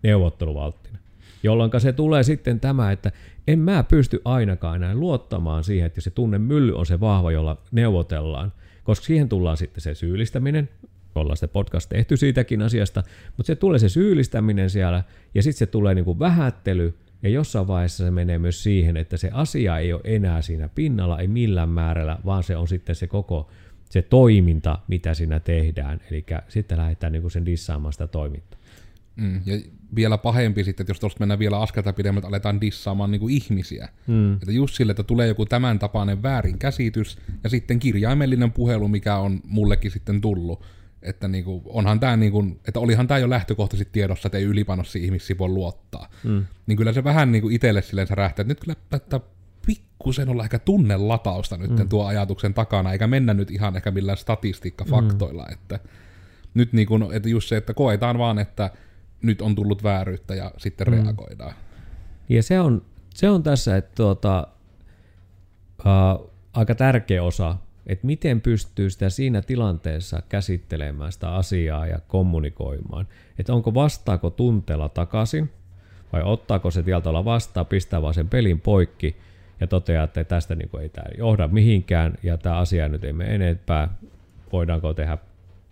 [0.02, 0.98] neuvotteluvalttina.
[1.42, 3.12] Jolloin se tulee sitten tämä, että
[3.48, 8.52] en mä pysty ainakaan enää luottamaan siihen, että se tunnemylly on se vahva, jolla neuvotellaan,
[8.84, 10.68] koska siihen tullaan sitten se syyllistäminen,
[11.14, 13.02] ollaan se podcast tehty siitäkin asiasta,
[13.36, 15.02] mutta se tulee se syyllistäminen siellä,
[15.34, 19.16] ja sitten se tulee niin kuin vähättely, ja jossain vaiheessa se menee myös siihen, että
[19.16, 23.06] se asia ei ole enää siinä pinnalla, ei millään määrällä, vaan se on sitten se
[23.06, 23.50] koko
[23.90, 26.00] se toiminta, mitä siinä tehdään.
[26.10, 28.60] Eli sitten lähdetään niin sen dissaamaan sitä toimintaa.
[29.16, 29.58] Mm, ja
[29.94, 33.88] vielä pahempi sitten, että jos tuosta mennään vielä askelta pidemmältä, aletaan dissaamaan niin kuin ihmisiä.
[34.06, 34.32] Mm.
[34.32, 39.16] Että just sille, että tulee joku tämän tapainen väärin käsitys, ja sitten kirjaimellinen puhelu, mikä
[39.16, 40.64] on mullekin sitten tullut,
[41.04, 45.38] että niinku, onhan tämä niinku, että olihan tämä jo lähtökohtaisesti tiedossa, että ei ylipanossi ihmisiä
[45.38, 46.08] voi luottaa.
[46.24, 46.44] Mm.
[46.66, 49.20] Niin kyllä se vähän niinku itselle silleen rähtää, että nyt kyllä että
[49.66, 51.88] pikkusen olla ehkä tunnelatausta nyt mm.
[51.88, 55.52] tuo ajatuksen takana, eikä mennä nyt ihan ehkä millään statistiikkafaktoilla, mm.
[55.52, 55.78] että
[56.54, 58.70] nyt niin kuin, että just se, että koetaan vaan, että
[59.22, 60.92] nyt on tullut vääryyttä ja sitten mm.
[60.92, 61.54] reagoidaan.
[62.28, 62.82] Ja se on,
[63.14, 64.46] se on tässä, että tuota,
[65.78, 73.06] uh, aika tärkeä osa, että miten pystyy sitä siinä tilanteessa käsittelemään sitä asiaa ja kommunikoimaan.
[73.38, 75.50] Että onko vastaako tunteella takaisin,
[76.12, 79.16] vai ottaako se tieltä olla vastaan, pistää vaan sen pelin poikki
[79.60, 83.34] ja toteaa, että tästä niin ei tämä johda mihinkään ja tämä asia nyt ei mene
[83.34, 83.88] enempää,
[84.52, 85.18] voidaanko tehdä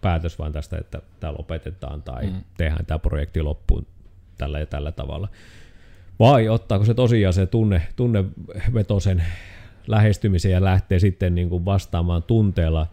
[0.00, 2.36] päätös vaan tästä, että tämä lopetetaan tai mm.
[2.56, 3.86] tehdään tämä projekti loppuun
[4.38, 5.28] tällä ja tällä tavalla.
[6.18, 9.24] Vai ottaako se tosiaan se tunne, tunnevetosen
[9.86, 12.86] lähestymisen ja lähtee sitten niin kuin vastaamaan tunteella,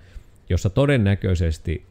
[0.49, 1.85] jossa todennäköisesti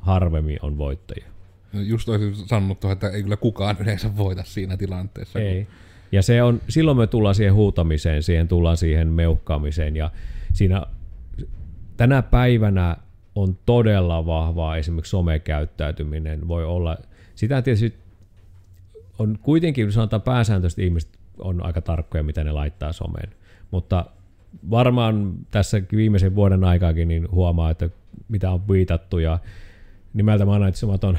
[0.00, 1.26] harvemmin on voittajia.
[1.72, 5.38] No just olisin sanonut, että ei kyllä kukaan yleensä voita siinä tilanteessa.
[5.38, 5.66] Ei.
[6.12, 10.10] Ja se on, silloin me tullaan siihen huutamiseen, siihen tullaan siihen meuhkaamiseen ja
[10.52, 10.82] siinä
[11.96, 12.96] tänä päivänä
[13.34, 16.48] on todella vahvaa esimerkiksi somekäyttäytyminen.
[16.48, 16.96] Voi olla,
[17.34, 17.94] sitä tietysti
[19.18, 23.30] on kuitenkin, sanotaan pääsääntöisesti ihmiset on aika tarkkoja, mitä ne laittaa someen.
[23.70, 24.06] Mutta
[24.70, 27.90] varmaan tässä viimeisen vuoden aikaakin niin huomaa, että
[28.28, 29.38] mitä on viitattu ja
[30.14, 31.18] nimeltä mainitsematon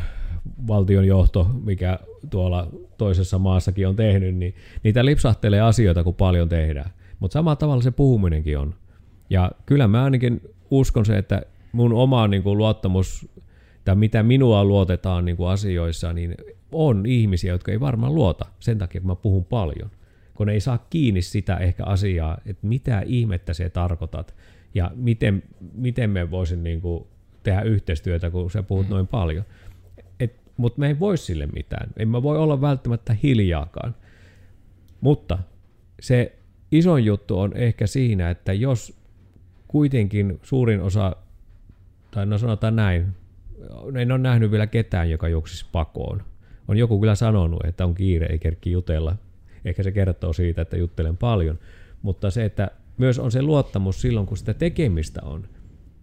[0.68, 2.68] valtion johto, mikä tuolla
[2.98, 6.92] toisessa maassakin on tehnyt, niin niitä lipsahtelee asioita, kun paljon tehdään.
[7.20, 8.74] Mutta samalla tavalla se puhuminenkin on.
[9.30, 10.42] Ja kyllä mä ainakin
[10.72, 11.42] uskon se, että
[11.72, 13.30] mun oma niin kuin luottamus,
[13.86, 16.36] tai mitä minua luotetaan niin kuin asioissa, niin
[16.72, 19.92] on ihmisiä, jotka ei varmaan luota sen takia, että mä puhun paljon.
[20.42, 24.36] Kun ei saa kiinni sitä ehkä asiaa, että mitä ihmettä se tarkoitat,
[24.76, 27.08] ja miten, miten me voisin niin kuin
[27.44, 28.90] tehdä yhteistyötä, kun sä puhut mm.
[28.90, 29.46] noin paljon
[30.58, 31.90] mutta me ei voi sille mitään.
[31.98, 33.96] En mä voi olla välttämättä hiljaakaan.
[35.02, 35.38] Mutta
[36.00, 36.40] se
[36.72, 38.98] isoin juttu on ehkä siinä, että jos
[39.68, 41.16] kuitenkin suurin osa,
[42.12, 43.08] tai no sanotaan näin,
[44.00, 46.24] en ole nähnyt vielä ketään, joka juoksisi pakoon.
[46.68, 49.16] On joku kyllä sanonut, että on kiire, ei kerki jutella.
[49.66, 51.60] Ehkä se kertoo siitä, että juttelen paljon.
[52.02, 55.48] Mutta se, että myös on se luottamus silloin, kun sitä tekemistä on,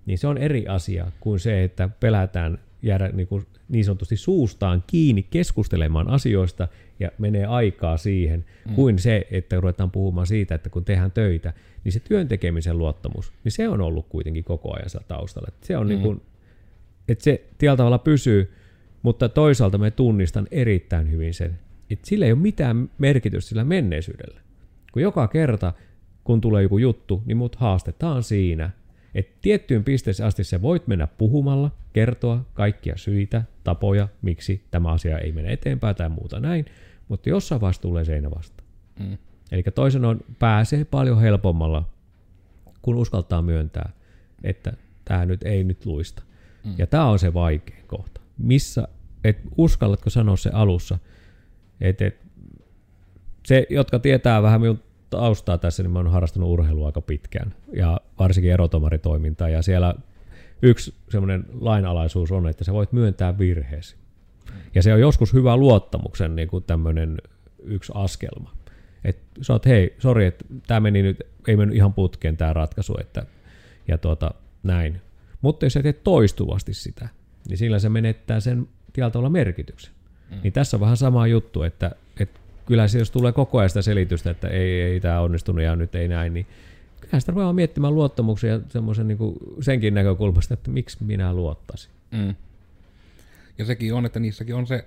[0.06, 4.84] niin se on eri asia kuin se, että pelätään jäädä niin, kuin niin sanotusti suustaan
[4.86, 6.68] kiinni keskustelemaan asioista
[7.00, 8.74] ja menee aikaa siihen, mm.
[8.74, 11.52] kuin se, että ruvetaan puhumaan siitä, että kun tehdään töitä,
[11.84, 15.48] niin se työntekemisen luottamus, niin se on ollut kuitenkin koko ajan taustalla.
[15.48, 15.88] Että se on mm.
[15.88, 16.22] niin kuin,
[17.08, 18.52] että se tietyllä tavalla pysyy,
[19.02, 21.58] mutta toisaalta me tunnistan erittäin hyvin sen,
[21.90, 24.40] että sillä ei ole mitään merkitystä sillä menneisyydellä.
[24.92, 25.72] Kun joka kerta,
[26.24, 28.70] kun tulee joku juttu, niin mut haastetaan siinä,
[29.14, 35.18] että tiettyyn pisteeseen asti sä voit mennä puhumalla, kertoa kaikkia syitä, tapoja, miksi tämä asia
[35.18, 36.64] ei mene eteenpäin tai muuta näin,
[37.08, 38.62] mutta jossain vaiheessa tulee seinä vasta.
[39.00, 39.18] Mm.
[39.52, 41.88] Eli toisen on pääsee paljon helpommalla,
[42.82, 43.92] kun uskaltaa myöntää,
[44.44, 44.72] että
[45.04, 46.22] tämä nyt ei nyt luista.
[46.64, 46.74] Mm.
[46.78, 48.20] Ja tämä on se vaikein kohta.
[48.38, 48.88] Missä,
[49.24, 50.98] et uskallatko sanoa se alussa,
[51.80, 52.20] että et,
[53.46, 58.00] se, jotka tietää vähän minun taustaa tässä, niin mä oon harrastanut urheilua aika pitkään ja
[58.18, 59.94] varsinkin erotomaritoimintaa ja siellä
[60.62, 63.96] yksi semmoinen lainalaisuus on, että sä voit myöntää virheesi.
[64.74, 67.18] Ja se on joskus hyvä luottamuksen niin kuin tämmöinen
[67.62, 68.52] yksi askelma.
[69.04, 72.96] Että sä oot, hei, sori, että tämä meni nyt, ei mennyt ihan putkeen tämä ratkaisu,
[73.00, 73.26] että,
[73.88, 75.00] ja tuota, näin.
[75.40, 77.08] Mutta jos sä teet toistuvasti sitä,
[77.48, 79.94] niin sillä se menettää sen tietyllä merkityksen.
[80.30, 80.36] Mm.
[80.42, 83.82] Niin tässä on vähän sama juttu, että, että kyllä se, jos tulee koko ajan sitä
[83.82, 86.46] selitystä, että ei, ei tämä onnistunut ja nyt ei näin, niin
[87.00, 91.90] kyllä sitä voidaan miettimään luottamuksia ja semmoisen niin kuin senkin näkökulmasta, että miksi minä luottaisin.
[92.10, 92.34] Mm.
[93.58, 94.84] Ja sekin on, että niissäkin on se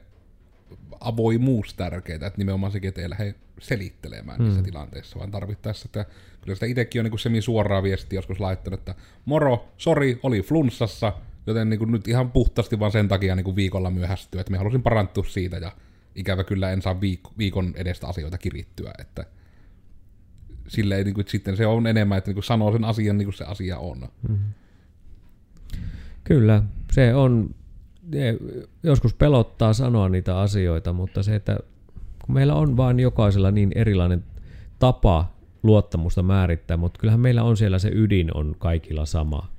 [0.99, 4.45] avoimuus tärkeää, että nimenomaan sekin, että ei lähde selittelemään mm.
[4.45, 6.05] niissä tilanteissa, vaan tarvittaessa, että
[6.41, 11.13] kyllä sitä itsekin on niin semi suoraa viestiä joskus laittanut, että moro, sori, oli flunssassa,
[11.47, 14.57] joten niin kuin nyt ihan puhtaasti vaan sen takia niin kuin viikolla myöhästyy, että me
[14.57, 15.71] halusin parantua siitä ja
[16.15, 19.25] ikävä kyllä en saa viik- viikon edestä asioita kirittyä, että
[20.67, 23.25] sille ei, niin kuin, sitten se on enemmän, että niin kuin sanoo sen asian niin
[23.25, 23.97] kuin se asia on.
[23.97, 24.53] Mm-hmm.
[26.23, 27.55] Kyllä, se on,
[28.83, 31.57] joskus pelottaa sanoa niitä asioita, mutta se, että
[32.25, 34.23] kun meillä on vain jokaisella niin erilainen
[34.79, 39.51] tapa luottamusta määrittää, mutta kyllähän meillä on siellä se ydin on kaikilla sama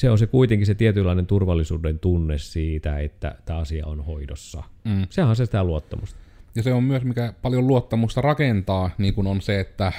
[0.00, 4.62] se on se kuitenkin se tietynlainen turvallisuuden tunne siitä, että tämä asia on hoidossa.
[4.84, 5.06] Mm.
[5.10, 6.18] Sehän on se sitä luottamusta.
[6.54, 9.92] Ja se on myös, mikä paljon luottamusta rakentaa, niin kuin on se, että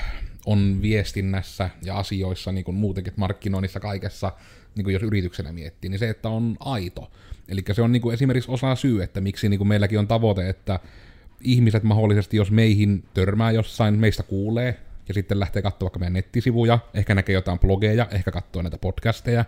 [0.46, 4.32] on viestinnässä ja asioissa, niin kuin muutenkin markkinoinnissa kaikessa,
[4.76, 7.12] niin kuin jos yrityksenä miettii, niin se, että on aito.
[7.48, 10.50] Eli se on niin kuin esimerkiksi osa syy, että miksi niin kuin meilläkin on tavoite,
[10.50, 10.80] että
[11.42, 16.80] ihmiset mahdollisesti, jos meihin törmää jossain, meistä kuulee, ja sitten lähtee katsoa vaikka meidän nettisivuja,
[16.94, 19.46] ehkä näkee jotain blogeja, ehkä katsoo näitä podcasteja,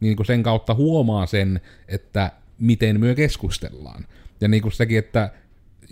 [0.00, 4.06] niin kuin sen kautta huomaa sen, että miten myö keskustellaan.
[4.40, 5.30] Ja niin kuin sekin, että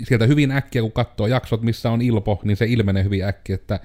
[0.02, 3.80] sieltä hyvin äkkiä, kun katsoo jaksot, missä on Ilpo, niin se ilmenee hyvin äkkiä, että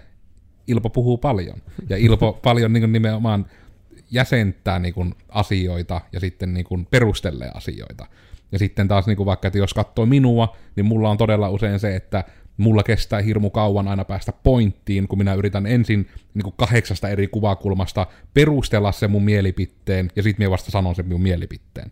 [0.68, 1.62] Ilpo puhuu paljon.
[1.90, 3.46] Ja Ilpo paljon niin kuin nimenomaan
[4.12, 8.08] jäsentää niin kuin asioita ja sitten niin kuin perustelee asioita.
[8.52, 11.80] Ja sitten taas niin kuin vaikka, että jos katsoo minua, niin mulla on todella usein
[11.80, 12.24] se, että
[12.58, 17.28] mulla kestää hirmu kauan aina päästä pointtiin, kun minä yritän ensin niin kuin kahdeksasta eri
[17.28, 21.92] kuvakulmasta perustella se mun mielipitteen, ja sitten minä vasta sanon sen mun mielipitteen.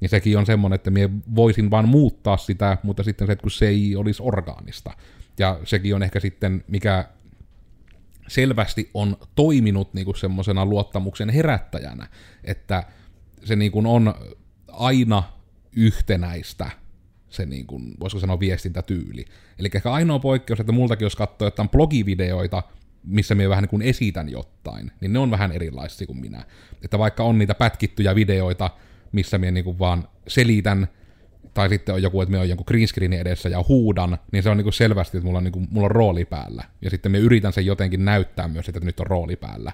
[0.00, 3.50] Ja sekin on semmoinen, että minä voisin vaan muuttaa sitä, mutta sitten se, että kun
[3.50, 4.92] se ei olisi orgaanista.
[5.38, 7.08] Ja sekin on ehkä sitten, mikä
[8.28, 12.06] selvästi on toiminut niin kuin semmoisena luottamuksen herättäjänä,
[12.44, 12.84] että
[13.44, 14.14] se niin kuin on
[14.68, 15.22] aina
[15.76, 16.70] yhtenäistä
[17.36, 19.24] se niin kuin, voisiko sanoa viestintätyyli.
[19.58, 22.62] Eli ehkä ainoa poikkeus, että multakin jos katsoo jotain blogivideoita,
[23.04, 26.44] missä minä vähän niin kuin esitän jotain, niin ne on vähän erilaisia kuin minä.
[26.84, 28.70] Että vaikka on niitä pätkittyjä videoita,
[29.12, 30.88] missä minä niin kuin vaan selitän,
[31.54, 34.50] tai sitten on joku, että minä olen jonkun green screenin edessä ja huudan, niin se
[34.50, 36.64] on niin kuin selvästi, että mulla on, niin kuin, mulla on rooli päällä.
[36.82, 39.72] Ja sitten minä yritän sen jotenkin näyttää myös, että nyt on rooli päällä.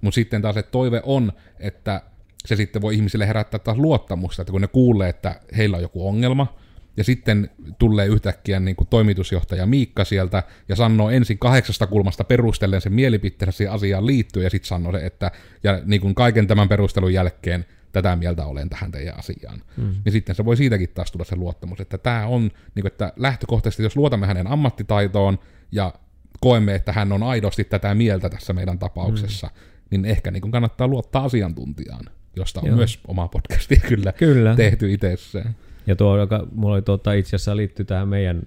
[0.00, 2.02] Mutta sitten taas se toive on, että
[2.44, 6.08] se sitten voi ihmisille herättää taas luottamusta, että kun ne kuulee, että heillä on joku
[6.08, 6.56] ongelma,
[6.96, 12.80] ja sitten tulee yhtäkkiä niin kuin toimitusjohtaja Miikka sieltä ja sanoo ensin kahdeksasta kulmasta perustellen
[12.80, 15.30] sen mielipiteensä siihen asiaan liittyen ja sitten sanoo se, että
[15.64, 19.62] ja niin kuin kaiken tämän perustelun jälkeen tätä mieltä olen tähän teidän asiaan.
[19.76, 19.94] Mm.
[20.04, 23.12] Niin sitten se voi siitäkin taas tulla se luottamus, että tämä on, niin kuin, että
[23.16, 25.38] lähtökohtaisesti jos luotamme hänen ammattitaitoon
[25.72, 25.94] ja
[26.40, 29.52] koemme, että hän on aidosti tätä mieltä tässä meidän tapauksessa, mm.
[29.90, 32.04] niin ehkä niin kuin kannattaa luottaa asiantuntijaan,
[32.36, 32.76] josta on Joo.
[32.76, 34.56] myös oma podcasti kyllä, kyllä.
[34.56, 35.56] tehty itsessään.
[35.86, 38.42] Ja tuo, joka mulla oli tuota, itse asiassa liittyy tähän meidän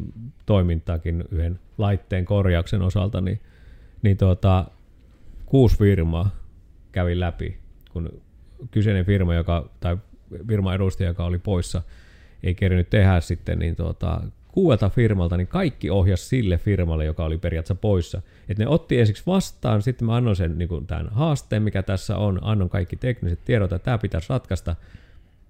[0.45, 3.41] toimintaakin yhden laitteen korjauksen osalta, niin,
[4.02, 4.65] niin tuota,
[5.45, 6.36] kuusi firmaa
[6.91, 7.58] kävi läpi,
[7.91, 8.21] kun
[8.71, 9.97] kyseinen firma, joka, tai
[10.47, 11.82] firman edustaja, joka oli poissa,
[12.43, 17.38] ei kerinyt tehdä sitten, niin tuota, kuuelta firmalta, niin kaikki ohjas sille firmalle, joka oli
[17.38, 18.21] periaatteessa poissa.
[18.50, 22.39] Et ne otti ensiksi vastaan, sitten mä annoin sen niin tämän haasteen, mikä tässä on,
[22.41, 24.76] annon kaikki tekniset tiedot, että tämä pitäisi ratkaista,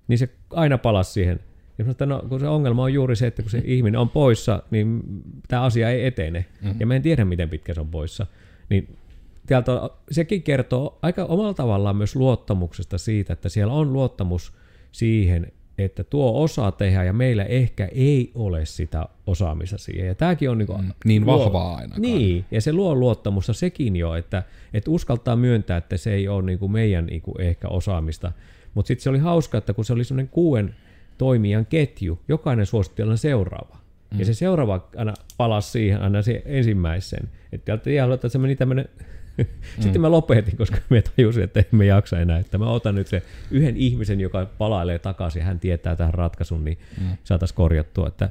[0.07, 1.39] niin se aina palasi siihen
[1.77, 4.09] ja sanoin, että no, kun se ongelma on juuri se, että kun se ihminen on
[4.09, 5.01] poissa, niin
[5.47, 6.45] tämä asia ei etene.
[6.61, 6.79] Mm-hmm.
[6.79, 8.27] Ja me en tiedä, miten pitkä se on poissa.
[8.69, 8.97] Niin
[9.45, 14.53] täältä sekin kertoo aika omalla tavallaan myös luottamuksesta siitä, että siellä on luottamus
[14.91, 20.07] siihen, että tuo osaa tehdä ja meillä ehkä ei ole sitä osaamista siihen.
[20.07, 21.95] Ja tämäkin on niin, kuin, mm, niin vahvaa aina.
[21.97, 26.43] Niin, ja se luo luottamusta sekin jo, että, että uskaltaa myöntää, että se ei ole
[26.43, 28.31] niin kuin meidän niin kuin ehkä osaamista.
[28.73, 30.75] Mutta sitten se oli hauska, että kun se oli semmoinen kuuden
[31.17, 33.77] toimijan ketju, jokainen suositti aina seuraava.
[34.11, 34.19] Mm.
[34.19, 37.29] Ja se seuraava aina palasi siihen aina se ensimmäisen.
[37.51, 38.89] Että että se meni tämmöinen
[39.79, 40.01] Sitten mm.
[40.01, 42.39] mä lopetin, koska me tajusin, että emme jaksa enää.
[42.39, 46.77] Että mä otan nyt se yhden ihmisen, joka palailee takaisin, hän tietää tähän ratkaisun, niin
[47.01, 47.17] mm.
[47.23, 48.07] saataisiin korjattua.
[48.07, 48.29] Että,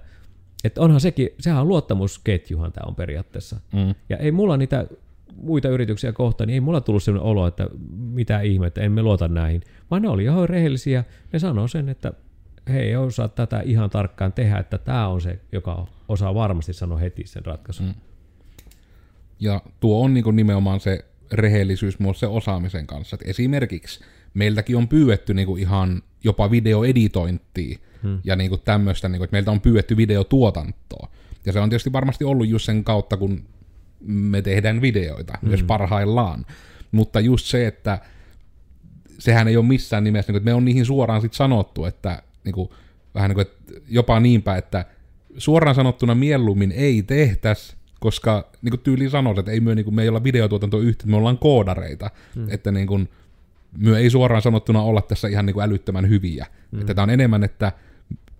[0.64, 3.61] että onhan sekin, sehän on luottamusketjuhan tämä on periaatteessa.
[3.72, 3.94] Mm.
[4.09, 4.87] Ja ei mulla niitä
[5.37, 9.62] muita yrityksiä kohtaan, niin ei mulla tullut sellainen olo, että mitä ihmettä, emme luota näihin.
[9.90, 12.12] Vaan ne oli ihan rehellisiä, ne sanoo sen, että
[12.68, 16.98] he ei osaa tätä ihan tarkkaan tehdä, että tämä on se, joka osaa varmasti sanoa
[16.98, 17.87] heti sen ratkaisun.
[17.87, 17.94] Mm.
[19.40, 23.16] Ja tuo on niin nimenomaan se rehellisyys myös se osaamisen kanssa.
[23.20, 24.00] Et esimerkiksi
[24.35, 28.20] meiltäkin on pyydetty niin ihan jopa videoeditointia hmm.
[28.24, 31.09] ja niin tämmöistä, niin että meiltä on pyydetty videotuotantoa.
[31.46, 33.44] Ja se on tietysti varmasti ollut just sen kautta, kun
[34.00, 35.48] me tehdään videoita, hmm.
[35.48, 36.46] myös parhaillaan.
[36.92, 37.98] Mutta just se, että
[39.18, 42.54] sehän ei ole missään nimessä, niin että me on niihin suoraan sit sanottu, että niin
[42.54, 42.70] kuin,
[43.14, 44.85] vähän niin kuin, että jopa niinpä, että
[45.38, 49.94] suoraan sanottuna mieluummin ei tehtäisi, koska niin kuin tyyliin sanoit, että ei myö, niin kuin,
[49.94, 52.46] me ei olla videotuotanto yhtä, me ollaan koodareita, hmm.
[52.50, 53.09] että niin kuin,
[53.78, 56.46] myö ei suoraan sanottuna olla tässä ihan niin kuin älyttömän hyviä.
[56.72, 56.80] Hmm.
[56.80, 57.72] Että tämä on enemmän, että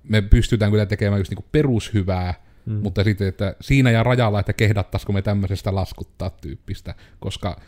[0.09, 2.35] me pystytään kyllä tekemään just niin kuin perushyvää,
[2.66, 2.81] hmm.
[2.83, 7.61] mutta sitten, että siinä ja rajalla, että kehdattaisiko me tämmöisestä laskuttaa tyyppistä, koska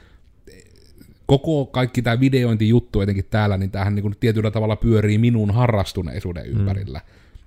[1.29, 6.47] koko kaikki tämä videointijuttu etenkin täällä, niin tämähän niin kuin tietyllä tavalla pyörii minun harrastuneisuuden
[6.47, 6.61] mm.
[6.61, 7.01] ympärillä.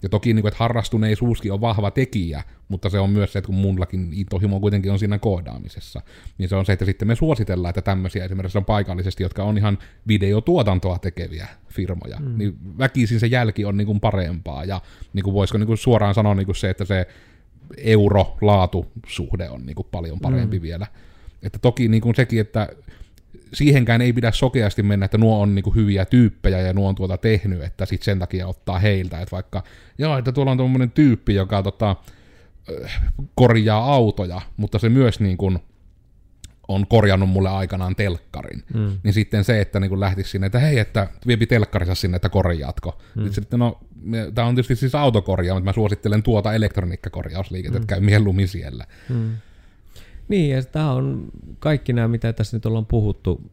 [0.03, 3.47] Ja toki niin kuin, että harrastuneisuuskin on vahva tekijä, mutta se on myös se, että
[3.47, 6.01] kun mullakin intohimo kuitenkin on siinä koodaamisessa,
[6.37, 9.57] niin se on se, että sitten me suositellaan, että tämmöisiä esimerkiksi on paikallisesti, jotka on
[9.57, 12.37] ihan videotuotantoa tekeviä firmoja, mm.
[12.37, 14.81] niin väkisin se jälki on niin kuin parempaa, ja
[15.13, 17.07] niin kuin voisiko niin kuin suoraan sanoa niin kuin se, että se
[17.77, 20.63] euro-laatu-suhde on niin kuin paljon parempi mm.
[20.63, 20.87] vielä.
[21.43, 22.69] Että toki niin kuin sekin, että
[23.53, 27.17] siihenkään ei pidä sokeasti mennä, että nuo on niinku hyviä tyyppejä ja nuo on tuota
[27.17, 29.63] tehnyt, että sitten sen takia ottaa heiltä, että vaikka,
[29.97, 31.95] joo, että tuolla on tuommoinen tyyppi, joka tota,
[33.35, 35.59] korjaa autoja, mutta se myös niin kuin,
[36.67, 38.63] on korjannut mulle aikanaan telkkarin.
[38.73, 38.97] Mm.
[39.03, 43.01] Niin sitten se, että niin lähtisi sinne, että hei, että viepi telkkarissa sinne, että korjaatko.
[43.15, 43.31] Mm.
[43.31, 43.79] Sitten no,
[44.35, 47.83] tämä on tietysti siis autokorjaa, mutta mä suosittelen tuota elektroniikkakorjausliikettä, mm.
[47.83, 48.85] että käy mieluummin siellä.
[49.09, 49.31] Mm.
[50.31, 53.51] Niin, ja tämä on kaikki nämä, mitä tässä nyt ollaan puhuttu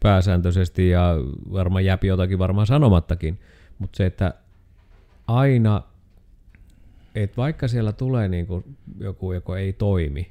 [0.00, 1.14] pääsääntöisesti, ja
[1.52, 3.38] varmaan jäpi jotakin varmaan sanomattakin,
[3.78, 4.34] mutta se, että
[5.26, 5.82] aina,
[7.14, 10.30] että vaikka siellä tulee niin kuin joku, joka ei toimi,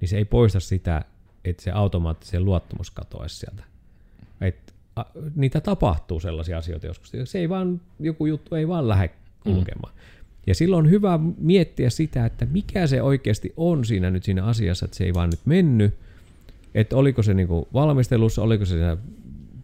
[0.00, 1.04] niin se ei poista sitä,
[1.44, 3.62] että se automaattisen luottamus katoaisi sieltä.
[4.40, 5.04] Et, a,
[5.36, 7.12] niitä tapahtuu sellaisia asioita joskus.
[7.24, 9.10] Se ei vaan, joku juttu ei vaan lähde
[9.44, 9.94] kulkemaan.
[9.94, 10.17] Mm.
[10.46, 14.84] Ja silloin on hyvä miettiä sitä, että mikä se oikeasti on siinä nyt siinä asiassa,
[14.84, 15.94] että se ei vaan nyt mennyt,
[16.74, 18.96] että oliko se niinku valmistelussa, oliko se siinä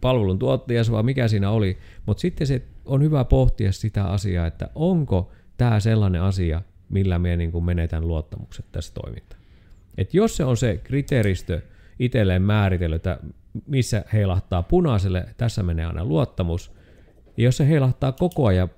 [0.01, 4.69] palvelun tuottajassa vai mikä siinä oli, mutta sitten se on hyvä pohtia sitä asiaa, että
[4.75, 9.41] onko tämä sellainen asia, millä me niin kuin menetän luottamukset tässä toimintaan.
[9.97, 11.61] Et jos se on se kriteeristö
[11.99, 13.19] itselleen määritellyt, että
[13.67, 16.71] missä heilahtaa punaiselle, tässä menee aina luottamus,
[17.37, 18.69] ja jos se heilahtaa koko ajan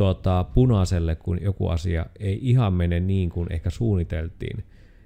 [0.00, 4.64] tuota, punaiselle, kun joku asia ei ihan mene niin kuin ehkä suunniteltiin,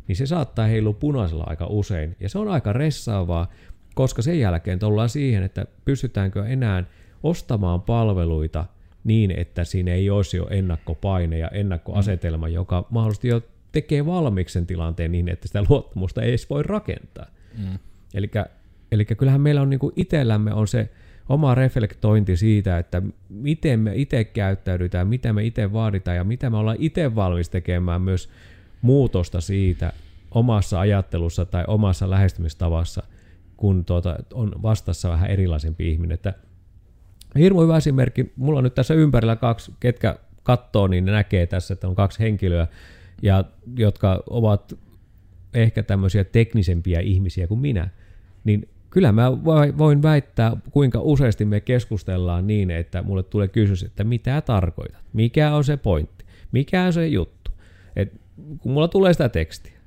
[0.08, 2.16] niin se saattaa heilua punaisella aika usein.
[2.20, 3.50] Ja se on aika ressaavaa,
[3.94, 6.84] koska sen jälkeen tullaan siihen, että pystytäänkö enää
[7.22, 8.64] ostamaan palveluita
[9.04, 12.52] niin, että siinä ei olisi jo ennakkopaine ja ennakkoasetelma, mm.
[12.52, 17.26] joka mahdollisesti jo tekee valmiiksen tilanteen niin, että sitä luottamusta ei edes voi rakentaa.
[17.58, 17.78] Mm.
[18.90, 20.90] Eli kyllähän meillä on niin kuin itsellämme on se
[21.28, 26.56] oma reflektointi siitä, että miten me itse käyttäydytään, mitä me itse vaaditaan ja mitä me
[26.56, 28.30] ollaan itse valmis tekemään myös
[28.82, 29.92] muutosta siitä
[30.30, 33.02] omassa ajattelussa tai omassa lähestymistavassa,
[33.56, 36.14] kun tuota, on vastassa vähän erilaisempi ihminen.
[36.14, 36.34] Että
[37.38, 41.74] hirmu hyvä esimerkki, mulla on nyt tässä ympärillä kaksi, ketkä katsoo, niin ne näkee tässä,
[41.74, 42.66] että on kaksi henkilöä,
[43.22, 43.44] ja,
[43.76, 44.78] jotka ovat
[45.54, 47.88] ehkä tämmöisiä teknisempiä ihmisiä kuin minä,
[48.44, 49.42] niin kyllä mä
[49.78, 55.54] voin väittää, kuinka useasti me keskustellaan niin, että mulle tulee kysymys, että mitä tarkoitat, mikä
[55.54, 57.50] on se pointti, mikä on se juttu.
[57.96, 58.12] Et
[58.58, 59.78] kun mulla tulee sitä tekstiä,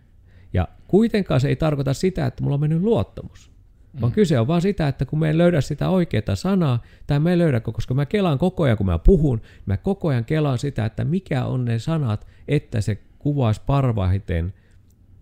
[0.54, 3.52] ja kuitenkaan se ei tarkoita sitä, että mulla on mennyt luottamus.
[3.94, 4.02] Mm.
[4.02, 7.34] Vaan kyse on vaan sitä, että kun me en löydä sitä oikeaa sanaa, tai me
[7.34, 10.86] en löydä, koska mä kelaan koko ajan, kun mä puhun, mä koko ajan kelaan sitä,
[10.86, 14.54] että mikä on ne sanat, että se kuvaisi parvaihiten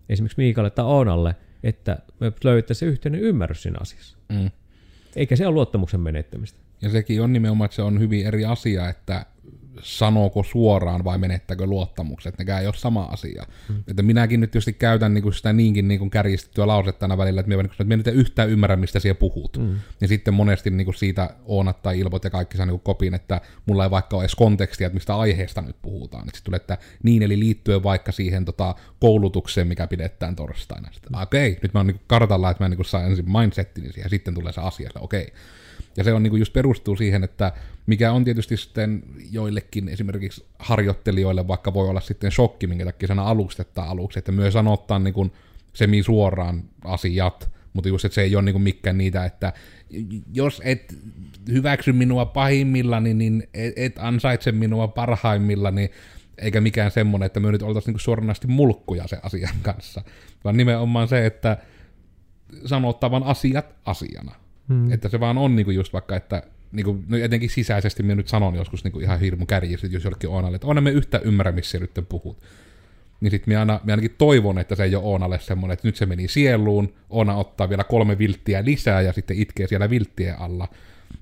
[0.08, 4.18] esimerkiksi Miikalle tai Oonalle, että me löytäisiin yhteinen ymmärrys siinä asiassa.
[4.28, 4.50] Mm.
[5.16, 6.58] Eikä se ole luottamuksen menettämistä.
[6.82, 9.26] Ja sekin on nimenomaan, että se on hyvin eri asia, että
[9.82, 13.46] sanooko suoraan vai menettäkö luottamukset, nekään ei ole sama asia.
[13.68, 13.82] Hmm.
[13.88, 17.62] Että minäkin nyt tietysti käytän niinku sitä niinkin niinku kärjistettyä lausetta aina välillä, että minä,
[17.62, 19.56] niinku, että nyt yhtään ymmärrä, mistä siellä puhut.
[19.56, 19.78] Hmm.
[20.00, 23.84] Ja sitten monesti niinku siitä Oonat tai Ilvot ja kaikki saa niinku kopin, että mulla
[23.84, 26.24] ei vaikka ole edes kontekstia, että mistä aiheesta nyt puhutaan.
[26.24, 30.88] Sitten tulee, että niin, eli liittyen vaikka siihen tota, koulutukseen, mikä pidetään torstaina.
[30.92, 34.06] Sitten, okei, okay, nyt mä oon niinku kartalla, että mä niinku saan ensin mindsettini siihen,
[34.06, 35.22] ja sitten tulee se asia, että okei.
[35.22, 35.36] Okay
[35.96, 37.52] ja se on niin kuin just perustuu siihen, että
[37.86, 43.28] mikä on tietysti sitten joillekin esimerkiksi harjoittelijoille vaikka voi olla sitten shokki, minkä takia sana
[43.28, 45.32] alustettaa aluksi, että myös sanottaa niin kuin
[45.72, 49.52] semi-suoraan asiat, mutta just, että se ei ole niin mikään niitä, että
[50.32, 50.98] jos et
[51.48, 55.90] hyväksy minua pahimmillani, niin et, et ansaitse minua parhaimmillani,
[56.38, 60.02] eikä mikään semmoinen, että me nyt oltaisiin niin suoranaisesti mulkkuja se asian kanssa,
[60.44, 61.56] vaan nimenomaan se, että
[62.66, 64.45] sanottavan asiat asiana.
[64.68, 64.92] Hmm.
[64.92, 68.54] Että se vaan on niinku just vaikka, että niinku, no etenkin sisäisesti minä nyt sanon
[68.54, 71.90] joskus niinku ihan hirmu kärjistä, jos jollekin Oonalle, että on me yhtä ymmärrä, missä nyt
[72.08, 72.38] puhut.
[73.20, 75.96] Niin sitten minä, aina, minä ainakin toivon, että se ei ole Oonalle semmoinen, että nyt
[75.96, 80.68] se meni sieluun, Oona ottaa vielä kolme vilttiä lisää ja sitten itkee siellä vilttien alla,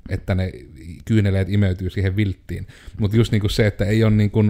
[0.09, 0.53] että ne
[1.05, 2.67] kyyneleet imeytyy siihen vilttiin.
[2.99, 4.41] Mutta just niinku se, että ei ole niinku,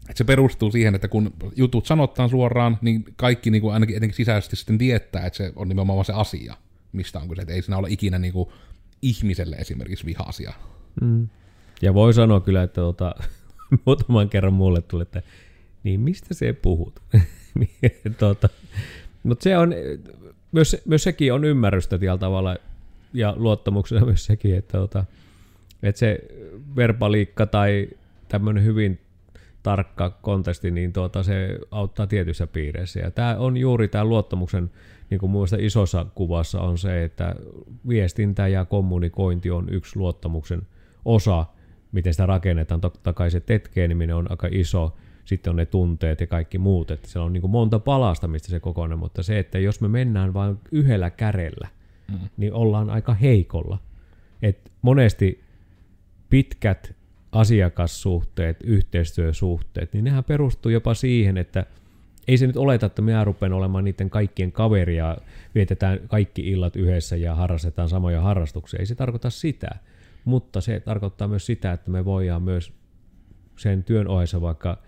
[0.00, 4.56] että se perustuu siihen, että kun jutut sanotaan suoraan, niin kaikki niinku ainakin etenkin sisäisesti
[4.56, 6.54] sitten tietää, että se on nimenomaan se asia
[6.92, 8.48] mistä on kyse, että ei siinä ole ikinä niin kuin
[9.02, 10.52] ihmiselle esimerkiksi vihasia.
[11.00, 11.28] Mm.
[11.82, 13.14] Ja voi sanoa kyllä, että tuota,
[13.84, 15.22] muutaman kerran mulle tuli, että
[15.84, 17.02] niin mistä se puhut?
[18.18, 18.48] tuota,
[19.22, 19.74] mutta se on,
[20.52, 22.56] myös, myös sekin on ymmärrystä tällä tavalla
[23.14, 25.04] ja luottamuksena myös sekin, että, tuota,
[25.82, 26.18] että se
[26.76, 27.88] verbaliikka tai
[28.28, 29.00] tämmöinen hyvin
[29.62, 33.00] tarkka kontesti, niin tuota, se auttaa tietyissä piireissä.
[33.00, 34.70] Ja tämä on juuri tämä luottamuksen
[35.10, 37.34] niin kuin muista isossa kuvassa on se, että
[37.88, 40.62] viestintä ja kommunikointi on yksi luottamuksen
[41.04, 41.46] osa,
[41.92, 42.80] miten sitä rakennetaan.
[42.80, 47.08] Totta kai se tetkeeniminen on aika iso, sitten on ne tunteet ja kaikki muut, että
[47.08, 50.34] se on niin kuin monta palasta, mistä se kokoinen, mutta se, että jos me mennään
[50.34, 51.68] vain yhdellä kärellä,
[52.08, 52.18] mm.
[52.36, 53.78] niin ollaan aika heikolla.
[54.42, 55.44] Et monesti
[56.30, 56.94] pitkät
[57.32, 61.66] asiakassuhteet, yhteistyösuhteet, niin nehän perustuu jopa siihen, että
[62.28, 65.16] ei se nyt oleta, että minä rupean olemaan niiden kaikkien kaveria,
[65.54, 68.80] vietetään kaikki illat yhdessä ja harrastetaan samoja harrastuksia.
[68.80, 69.70] Ei se tarkoita sitä,
[70.24, 72.72] mutta se tarkoittaa myös sitä, että me voidaan myös
[73.56, 74.78] sen työn ohessa vaikka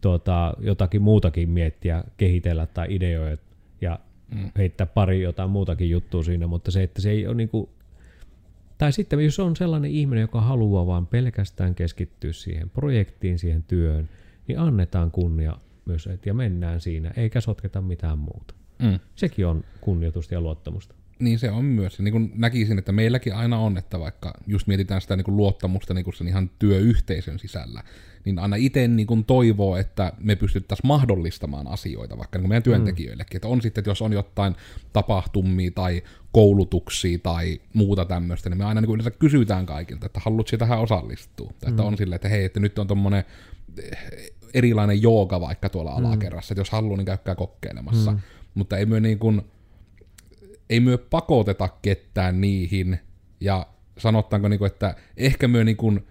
[0.00, 3.36] tuota, jotakin muutakin miettiä, kehitellä tai ideoja
[3.80, 3.98] ja
[4.34, 4.50] mm.
[4.58, 7.68] heittää pari jotain muutakin juttua siinä, mutta se, että se ei ole niin kuin,
[8.78, 14.08] tai sitten jos on sellainen ihminen, joka haluaa vaan pelkästään keskittyä siihen projektiin, siihen työhön,
[14.48, 15.56] niin annetaan kunnia
[15.86, 18.54] myös, ja mennään siinä, eikä sotketa mitään muuta.
[18.78, 18.98] Mm.
[19.16, 20.94] Sekin on kunnioitusta ja luottamusta.
[21.18, 22.00] Niin se on myös.
[22.00, 25.94] Niin kuin näkisin, että meilläkin aina on, että vaikka just mietitään sitä niin kuin luottamusta
[25.94, 27.82] niin kuin sen ihan työyhteisön sisällä,
[28.24, 32.60] niin aina itse niin kuin toivoo, että me pystyttäisiin mahdollistamaan asioita vaikka niin kuin meidän
[32.60, 32.64] mm.
[32.64, 33.34] työntekijöillekin.
[33.34, 33.36] Mm.
[33.36, 34.56] Että on sitten, että jos on jotain
[34.92, 36.02] tapahtumia tai
[36.32, 40.80] koulutuksia tai muuta tämmöistä, niin me aina niin kuin yleensä kysytään kaikilta, että haluatko tähän
[40.80, 41.50] osallistua.
[41.50, 41.68] Mm.
[41.68, 43.24] Että on silleen, että hei, että nyt on tommonen
[44.54, 46.04] erilainen jooga vaikka tuolla mm.
[46.04, 48.12] alakerrassa, että jos haluaa, niin käykää kokeilemassa.
[48.12, 48.18] Mm.
[48.54, 49.42] Mutta ei myö niin kuin,
[50.70, 52.98] ei myö pakoteta ketään niihin,
[53.40, 53.66] ja
[53.98, 56.06] sanottaanko, niin kuin, että ehkä myö niin kuin,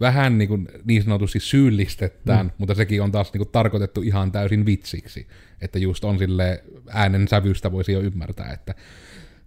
[0.00, 2.52] vähän niin, kuin niin sanotusti syyllistetään, mm.
[2.58, 5.26] mutta sekin on taas niin kuin tarkoitettu ihan täysin vitsiksi.
[5.60, 8.74] Että just on sille äänen sävystä voisi jo ymmärtää, että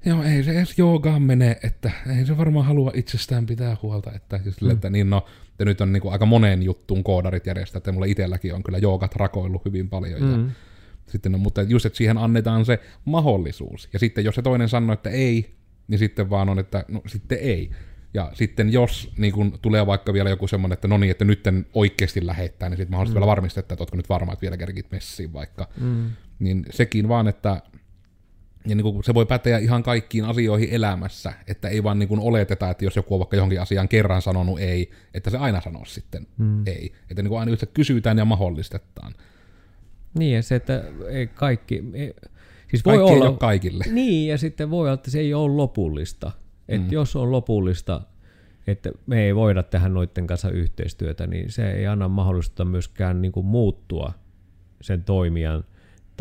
[0.06, 4.40] joo, ei se edes joogaan mene, että ei se varmaan halua itsestään pitää huolta, että,
[4.46, 4.72] just mm.
[4.72, 8.06] että niin no, että nyt on niin kuin aika moneen juttuun koodarit järjestää, että mulla
[8.06, 10.46] itselläkin on kyllä joogat rakoillut hyvin paljon, mm.
[10.46, 10.52] ja
[11.08, 14.94] sitten, no, mutta just, että siihen annetaan se mahdollisuus, ja sitten jos se toinen sanoo,
[14.94, 15.56] että ei,
[15.88, 17.72] niin sitten vaan on, että no sitten ei.
[18.14, 21.44] Ja sitten jos niin kun tulee vaikka vielä joku semmoinen, että no niin, että nyt
[21.74, 23.20] oikeasti lähettää, niin sitten mahdollisesti mm.
[23.20, 25.68] vielä varmistettaa, että oletko nyt varma, että vielä kerkit messiin vaikka.
[25.80, 26.12] Mm.
[26.40, 27.62] Niin sekin vaan, että
[28.68, 32.20] ja niin kuin se voi päteä ihan kaikkiin asioihin elämässä, että ei vaan niin kuin
[32.20, 35.86] oleteta, että jos joku on vaikka johonkin asiaan kerran sanonut ei, että se aina sanoo
[35.86, 36.68] sitten mm.
[36.68, 36.92] ei.
[37.10, 39.14] Että niin kuin aina just kysytään ja mahdollistetaan.
[40.20, 41.84] Niin, ja se, että ei kaikki...
[41.94, 42.14] Ei,
[42.70, 43.84] siis voi kaikki olla, ei ole kaikille.
[43.92, 46.32] Niin, ja sitten voi olla, että se ei ole lopullista.
[46.68, 46.94] Että mm.
[46.94, 48.02] jos on lopullista,
[48.68, 53.32] että me ei voida tehdä noiden kanssa yhteistyötä, niin se ei anna mahdollista myöskään niin
[53.32, 54.14] kuin muuttua
[54.82, 55.64] sen toimijan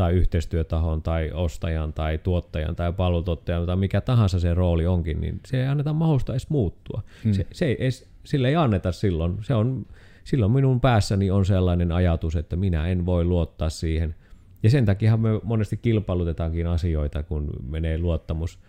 [0.01, 5.39] tai yhteistyötahon tai ostajan tai tuottajan tai palvelutuottajan tai mikä tahansa se rooli onkin, niin
[5.45, 7.03] se ei anneta mahdollista edes muuttua.
[7.23, 7.33] Hmm.
[7.33, 9.37] Se, se ei edes, sille ei anneta silloin.
[9.41, 9.85] Se on,
[10.23, 14.15] silloin minun päässäni on sellainen ajatus, että minä en voi luottaa siihen.
[14.63, 18.59] Ja sen takia me monesti kilpailutetaankin asioita, kun menee luottamus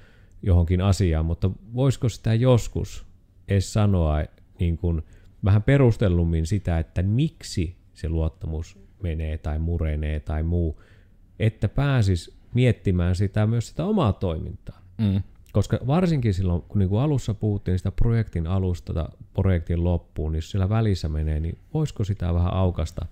[0.43, 3.07] johonkin asiaan, mutta voisiko sitä joskus
[3.49, 4.25] edes sanoa
[4.59, 5.03] niin kuin
[5.45, 10.81] vähän perustellummin sitä, että miksi se luottamus menee tai murenee tai muu,
[11.43, 14.83] että pääsis miettimään sitä myös sitä omaa toimintaa.
[14.99, 15.23] Mm.
[15.53, 20.39] Koska varsinkin silloin, kun niin kuin alussa puhuttiin sitä projektin alusta tai projektin loppuun, niin
[20.39, 23.07] jos siellä välissä menee, niin voisiko sitä vähän aukasta,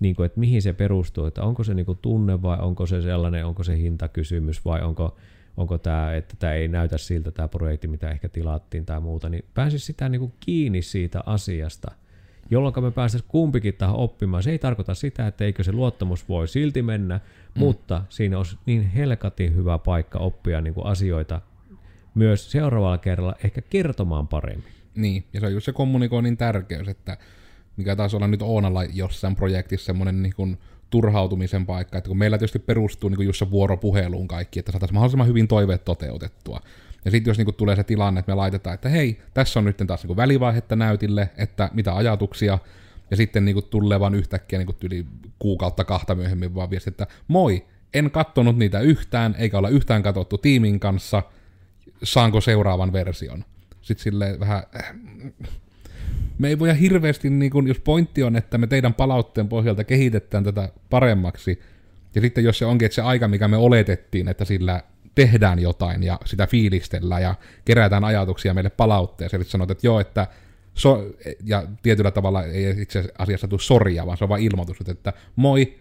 [0.00, 3.02] niin kuin, että mihin se perustuu, että onko se niin kuin tunne vai onko se
[3.02, 5.16] sellainen, onko se hintakysymys vai onko
[5.56, 9.44] onko tämä, että tämä ei näytä siltä tämä projekti, mitä ehkä tilattiin tai muuta, niin
[9.54, 11.92] pääsisi sitä niin kuin kiinni siitä asiasta,
[12.50, 14.42] jolloin me pääsisimme kumpikin tähän oppimaan.
[14.42, 17.58] Se ei tarkoita sitä, että eikö se luottamus voi silti mennä, mm.
[17.58, 21.40] mutta siinä olisi niin helkatin hyvä paikka oppia niin kuin asioita
[22.14, 24.72] myös seuraavalla kerralla ehkä kertomaan paremmin.
[24.94, 27.16] Niin, ja se on just se kommunikoinnin tärkeys, että
[27.76, 30.58] mikä taas olla nyt Oonalla jossain projektissa semmoinen niin kuin
[30.90, 35.28] turhautumisen paikka, että kun meillä tietysti perustuu niin just se vuoropuheluun kaikki, että saataisiin mahdollisimman
[35.28, 36.60] hyvin toiveet toteutettua.
[37.04, 39.76] Ja sitten jos niin tulee se tilanne, että me laitetaan, että hei, tässä on nyt
[39.86, 42.58] taas niin välivaihetta näytille, että mitä ajatuksia,
[43.10, 45.06] ja sitten niin tulee vaan yhtäkkiä niin yli
[45.38, 50.38] kuukautta kahta myöhemmin vaan viesti, että moi, en kattonut niitä yhtään, eikä olla yhtään katsottu
[50.38, 51.22] tiimin kanssa,
[52.02, 53.44] saanko seuraavan version.
[53.82, 54.62] Sitten silleen vähän,
[56.38, 60.44] me ei voida hirveästi, niin kun, jos pointti on, että me teidän palautteen pohjalta kehitetään
[60.44, 61.60] tätä paremmaksi,
[62.14, 64.82] ja sitten jos se onkin, että se aika, mikä me oletettiin, että sillä
[65.14, 67.34] tehdään jotain ja sitä fiilistellään ja
[67.64, 70.26] kerätään ajatuksia meille palautteeseen, eli sanot, että joo, että
[70.74, 71.06] so,
[71.44, 75.78] ja tietyllä tavalla ei itse asiassa tule soria, vaan se on vain ilmoitus, että moi,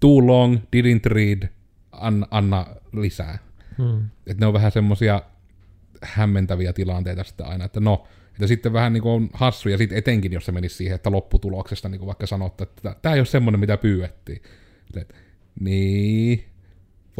[0.00, 1.48] too long, didn't read,
[1.92, 3.38] anna, anna lisää.
[3.78, 4.04] Hmm.
[4.26, 5.22] Että ne on vähän semmoisia
[6.02, 8.06] hämmentäviä tilanteita sitten aina, että no,
[8.38, 11.10] ja sitten vähän niin kuin on hassu, ja sitten etenkin, jos se menisi siihen, että
[11.10, 14.42] lopputuloksesta niin kuin vaikka sanottu, että tämä ei ole semmoinen, mitä pyydettiin.
[15.60, 16.44] Niin,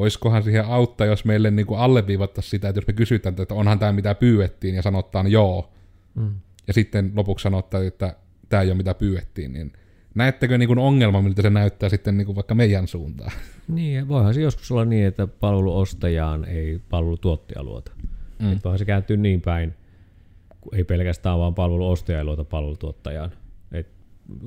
[0.01, 3.78] voisikohan siihen auttaa, jos meille niin kuin alleviivattaisiin sitä, että jos me kysytään, että onhan
[3.78, 5.72] tämä mitä pyydettiin, ja sanotaan joo,
[6.14, 6.30] mm.
[6.66, 8.16] ja sitten lopuksi sanotaan, että
[8.48, 9.72] tämä ei ole mitä pyydettiin, niin
[10.14, 13.32] näettekö niin kuin ongelma, miltä se näyttää sitten niin kuin vaikka meidän suuntaan?
[13.68, 17.92] Niin, voihan se joskus olla niin, että palveluostajaan ei palvelutuottaja luota.
[18.38, 18.53] Mm.
[18.53, 19.74] Että voihan se kääntyy niin päin,
[20.72, 23.32] ei pelkästään vaan palveluostaja ei luota palvelutuottajaan.
[23.72, 23.88] Et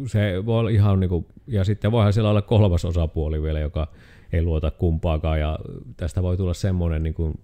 [0.08, 3.88] se voi olla ihan niin kuin, ja sitten voihan siellä olla kolmas osapuoli vielä, joka
[4.34, 5.60] ei luota kumpaakaan ja
[5.98, 7.40] tästä voi tulla semmoinen niin kuin,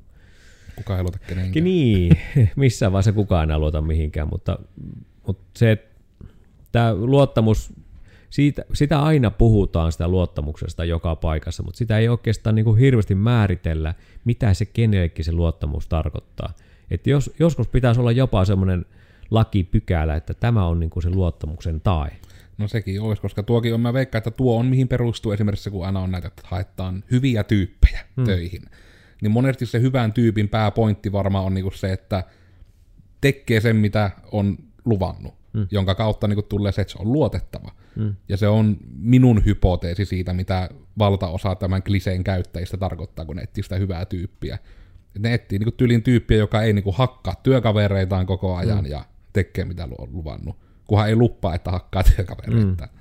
[0.76, 1.64] Kuka ei luota kenenkään.
[1.64, 2.18] niin,
[2.56, 4.60] missään vaiheessa kukaan enää luota mihinkään, mutta,
[5.28, 5.88] mutta se,
[6.72, 7.74] tämä luottamus,
[8.30, 13.16] siitä, sitä aina puhutaan sitä luottamuksesta joka paikassa, mutta sitä ei oikeastaan niin kuin hirveästi
[13.16, 13.94] määritellä,
[14.26, 16.54] mitä se kenellekin se luottamus tarkoittaa.
[16.92, 18.86] Että jos, joskus pitäisi olla jopa semmoinen
[19.32, 22.12] lakipykälä, että tämä on niin kuin se luottamuksen tae.
[22.60, 25.86] No sekin olisi, koska tuokin on, mä veikkaan, että tuo on mihin perustuu esimerkiksi kun
[25.86, 28.26] aina on näitä, että haetaan hyviä tyyppejä hmm.
[28.26, 28.62] töihin.
[29.22, 32.24] Niin monesti se hyvän tyypin pääpointti varmaan on niinku se, että
[33.22, 35.68] tekee sen, mitä on luvannut, hmm.
[35.72, 37.72] jonka kautta niinku tulee se, että se on luotettava.
[37.96, 38.16] Hmm.
[38.30, 43.76] Ja se on minun hypoteesi siitä, mitä valtaosa tämän kliseen käyttäjistä tarkoittaa, kun etsii sitä
[43.76, 44.60] hyvää tyyppiä.
[45.16, 48.92] Et ne etsii niinku tyylin tyyppiä, joka ei niinku hakkaa työkavereitaan koko ajan hmm.
[48.92, 52.86] ja tekee mitä on luvannut kunhan ei luppaa, että hakkaa työkavereita.
[52.86, 53.00] Mm.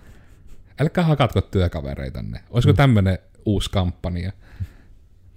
[0.81, 2.41] Älkää hakatko työkavereitanne.
[2.51, 2.77] Olisiko mm.
[2.77, 4.33] tämmöinen uusi kampanja?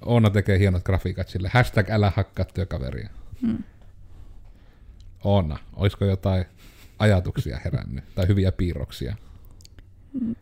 [0.05, 1.49] Oona tekee hienot grafiikat sille.
[1.53, 3.09] Hashtag älä hakkaa työkaveria.
[3.41, 3.63] Mm.
[5.23, 6.45] Oona, olisiko jotain
[6.99, 9.15] ajatuksia herännyt tai hyviä piirroksia?
[10.21, 10.35] Mm.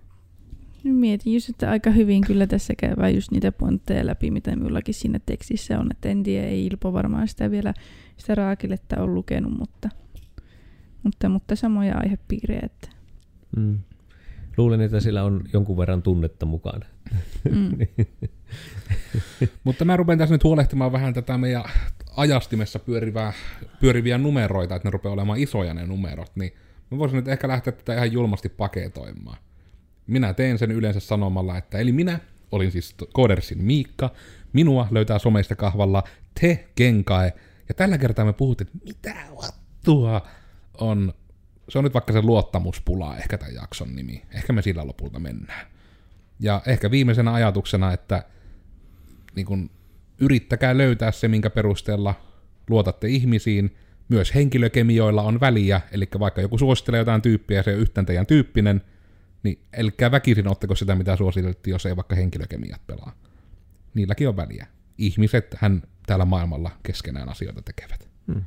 [0.83, 5.19] Mietin just, että aika hyvin kyllä tässä käydään just niitä pointteja läpi, mitä minullakin siinä
[5.25, 5.91] tekstissä on.
[5.91, 7.73] Että en tiedä, ei Ilpo varmaan sitä vielä
[8.17, 9.89] sitä raakiletta on lukenut, mutta
[11.03, 12.61] mutta, mutta samoja aihepiirejä.
[12.63, 12.89] Että.
[13.57, 13.79] Mm.
[14.57, 16.85] Luulen, että sillä on jonkun verran tunnetta mukana.
[17.51, 17.77] Mm.
[19.63, 21.63] mutta mä rupean tässä nyt huolehtimaan vähän tätä meidän
[22.15, 23.33] ajastimessa pyörivää,
[23.79, 26.53] pyöriviä numeroita, että ne rupeaa olemaan isoja ne numerot, niin
[26.91, 29.37] mä voisin nyt ehkä lähteä tätä ihan julmasti paketoimaan.
[30.07, 32.19] Minä teen sen yleensä sanomalla, että eli minä
[32.51, 34.09] olin siis Kodersin Miikka,
[34.53, 36.03] minua löytää someista kahvalla
[36.41, 37.33] te Genkae,
[37.69, 40.27] ja tällä kertaa me puhuttiin, että mitä vattua
[40.79, 41.13] on,
[41.69, 44.25] se on nyt vaikka se luottamuspula ehkä tämän jakson nimi.
[44.31, 45.67] Ehkä me sillä lopulta mennään.
[46.39, 48.23] Ja ehkä viimeisenä ajatuksena, että
[49.35, 49.69] niin kun,
[50.19, 52.15] yrittäkää löytää se, minkä perusteella
[52.69, 53.75] luotatte ihmisiin.
[54.09, 58.25] Myös henkilökemioilla on väliä, eli vaikka joku suosittelee jotain tyyppiä ja se on yhtään teidän
[58.25, 58.81] tyyppinen,
[59.43, 63.13] niin älkää väkisin ottako sitä, mitä suositeltiin, jos ei vaikka henkilökemiat pelaa.
[63.93, 64.67] Niilläkin on väliä.
[64.97, 68.09] Ihmiset hän täällä maailmalla keskenään asioita tekevät.
[68.27, 68.43] Hmm.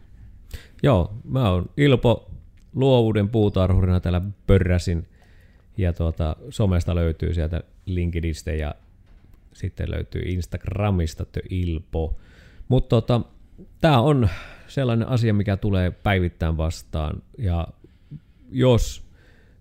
[0.83, 2.31] Joo, mä oon Ilpo
[2.75, 5.07] luovuuden puutarhurina täällä pörräsin.
[5.77, 8.75] Ja tuota, somesta löytyy sieltä LinkedInistä ja
[9.53, 12.21] sitten löytyy Instagramista The Ilpo.
[12.69, 13.21] Mutta tota,
[13.81, 14.29] tämä on
[14.69, 17.23] sellainen asia, mikä tulee päivittäin vastaan.
[17.39, 17.69] Ja
[18.51, 19.07] jos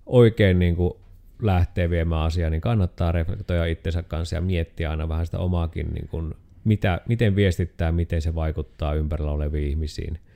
[0.05, 0.93] oikein niin kuin
[1.41, 6.07] lähtee viemään asiaa, niin kannattaa reflektoida itsensä kanssa ja miettiä aina vähän sitä omaakin, niin
[6.07, 6.33] kuin,
[6.63, 10.19] mitä, miten viestittää, miten se vaikuttaa ympärillä oleviin ihmisiin–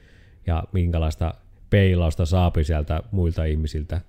[0.48, 1.34] ja minkälaista
[1.70, 4.02] peilausta saapi sieltä muilta ihmisiltä.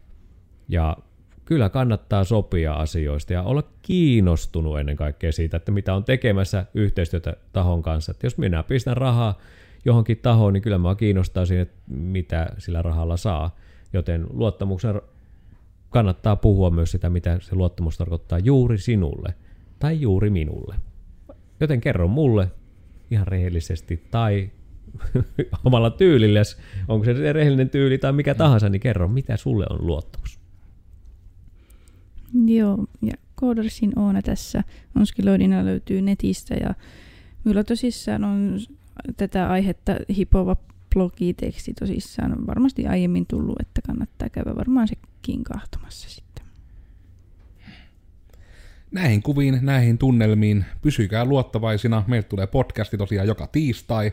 [0.68, 0.96] Ja
[1.44, 7.36] kyllä kannattaa sopia asioista ja olla kiinnostunut ennen kaikkea siitä, että mitä on tekemässä yhteistyötä
[7.52, 8.12] tahon kanssa.
[8.12, 9.38] Että jos minä pistän rahaa
[9.84, 13.56] johonkin tahoon, niin kyllä mä kiinnostaa siinä, että mitä sillä rahalla saa.
[13.92, 15.00] Joten luottamuksen
[15.90, 19.34] kannattaa puhua myös sitä, mitä se luottamus tarkoittaa juuri sinulle
[19.78, 20.74] tai juuri minulle.
[21.60, 22.50] Joten kerro mulle
[23.10, 24.50] ihan rehellisesti tai
[25.64, 30.38] omalla tyylilles, onko se rehellinen tyyli tai mikä tahansa, niin kerro, mitä sulle on luottamus.
[32.46, 34.64] Joo, ja Codersin Oona tässä
[34.96, 36.74] Onskiloidina löytyy netistä ja
[37.44, 38.58] minulla tosissaan on
[39.16, 40.56] tätä aihetta hipova
[40.94, 46.46] blogiteksti tosissaan on varmasti aiemmin tullut, että kannattaa käydä varmaan sekin kahtomassa sitten.
[48.90, 52.04] Näihin kuviin, näihin tunnelmiin, pysykää luottavaisina.
[52.06, 54.12] Meiltä tulee podcasti tosiaan joka tiistai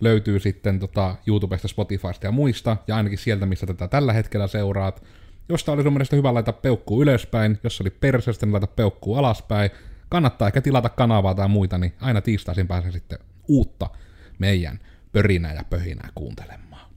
[0.00, 5.02] löytyy sitten tota YouTubesta, Spotifysta ja muista, ja ainakin sieltä, missä tätä tällä hetkellä seuraat.
[5.48, 9.70] Josta oli sun mielestä hyvä laittaa peukkuu ylöspäin, jos oli perseestä, niin laita peukkuu alaspäin.
[10.08, 13.90] Kannattaa ehkä tilata kanavaa tai muita, niin aina tiistaisin pääsee sitten uutta
[14.38, 14.78] meidän
[15.12, 16.90] pörinää ja pöhinää kuuntelemaan.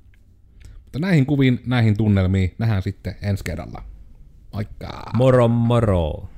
[0.83, 3.83] Mutta näihin kuviin, näihin tunnelmiin nähdään sitten ensi kerralla.
[4.53, 5.03] Moikka!
[5.13, 6.29] Moro moro!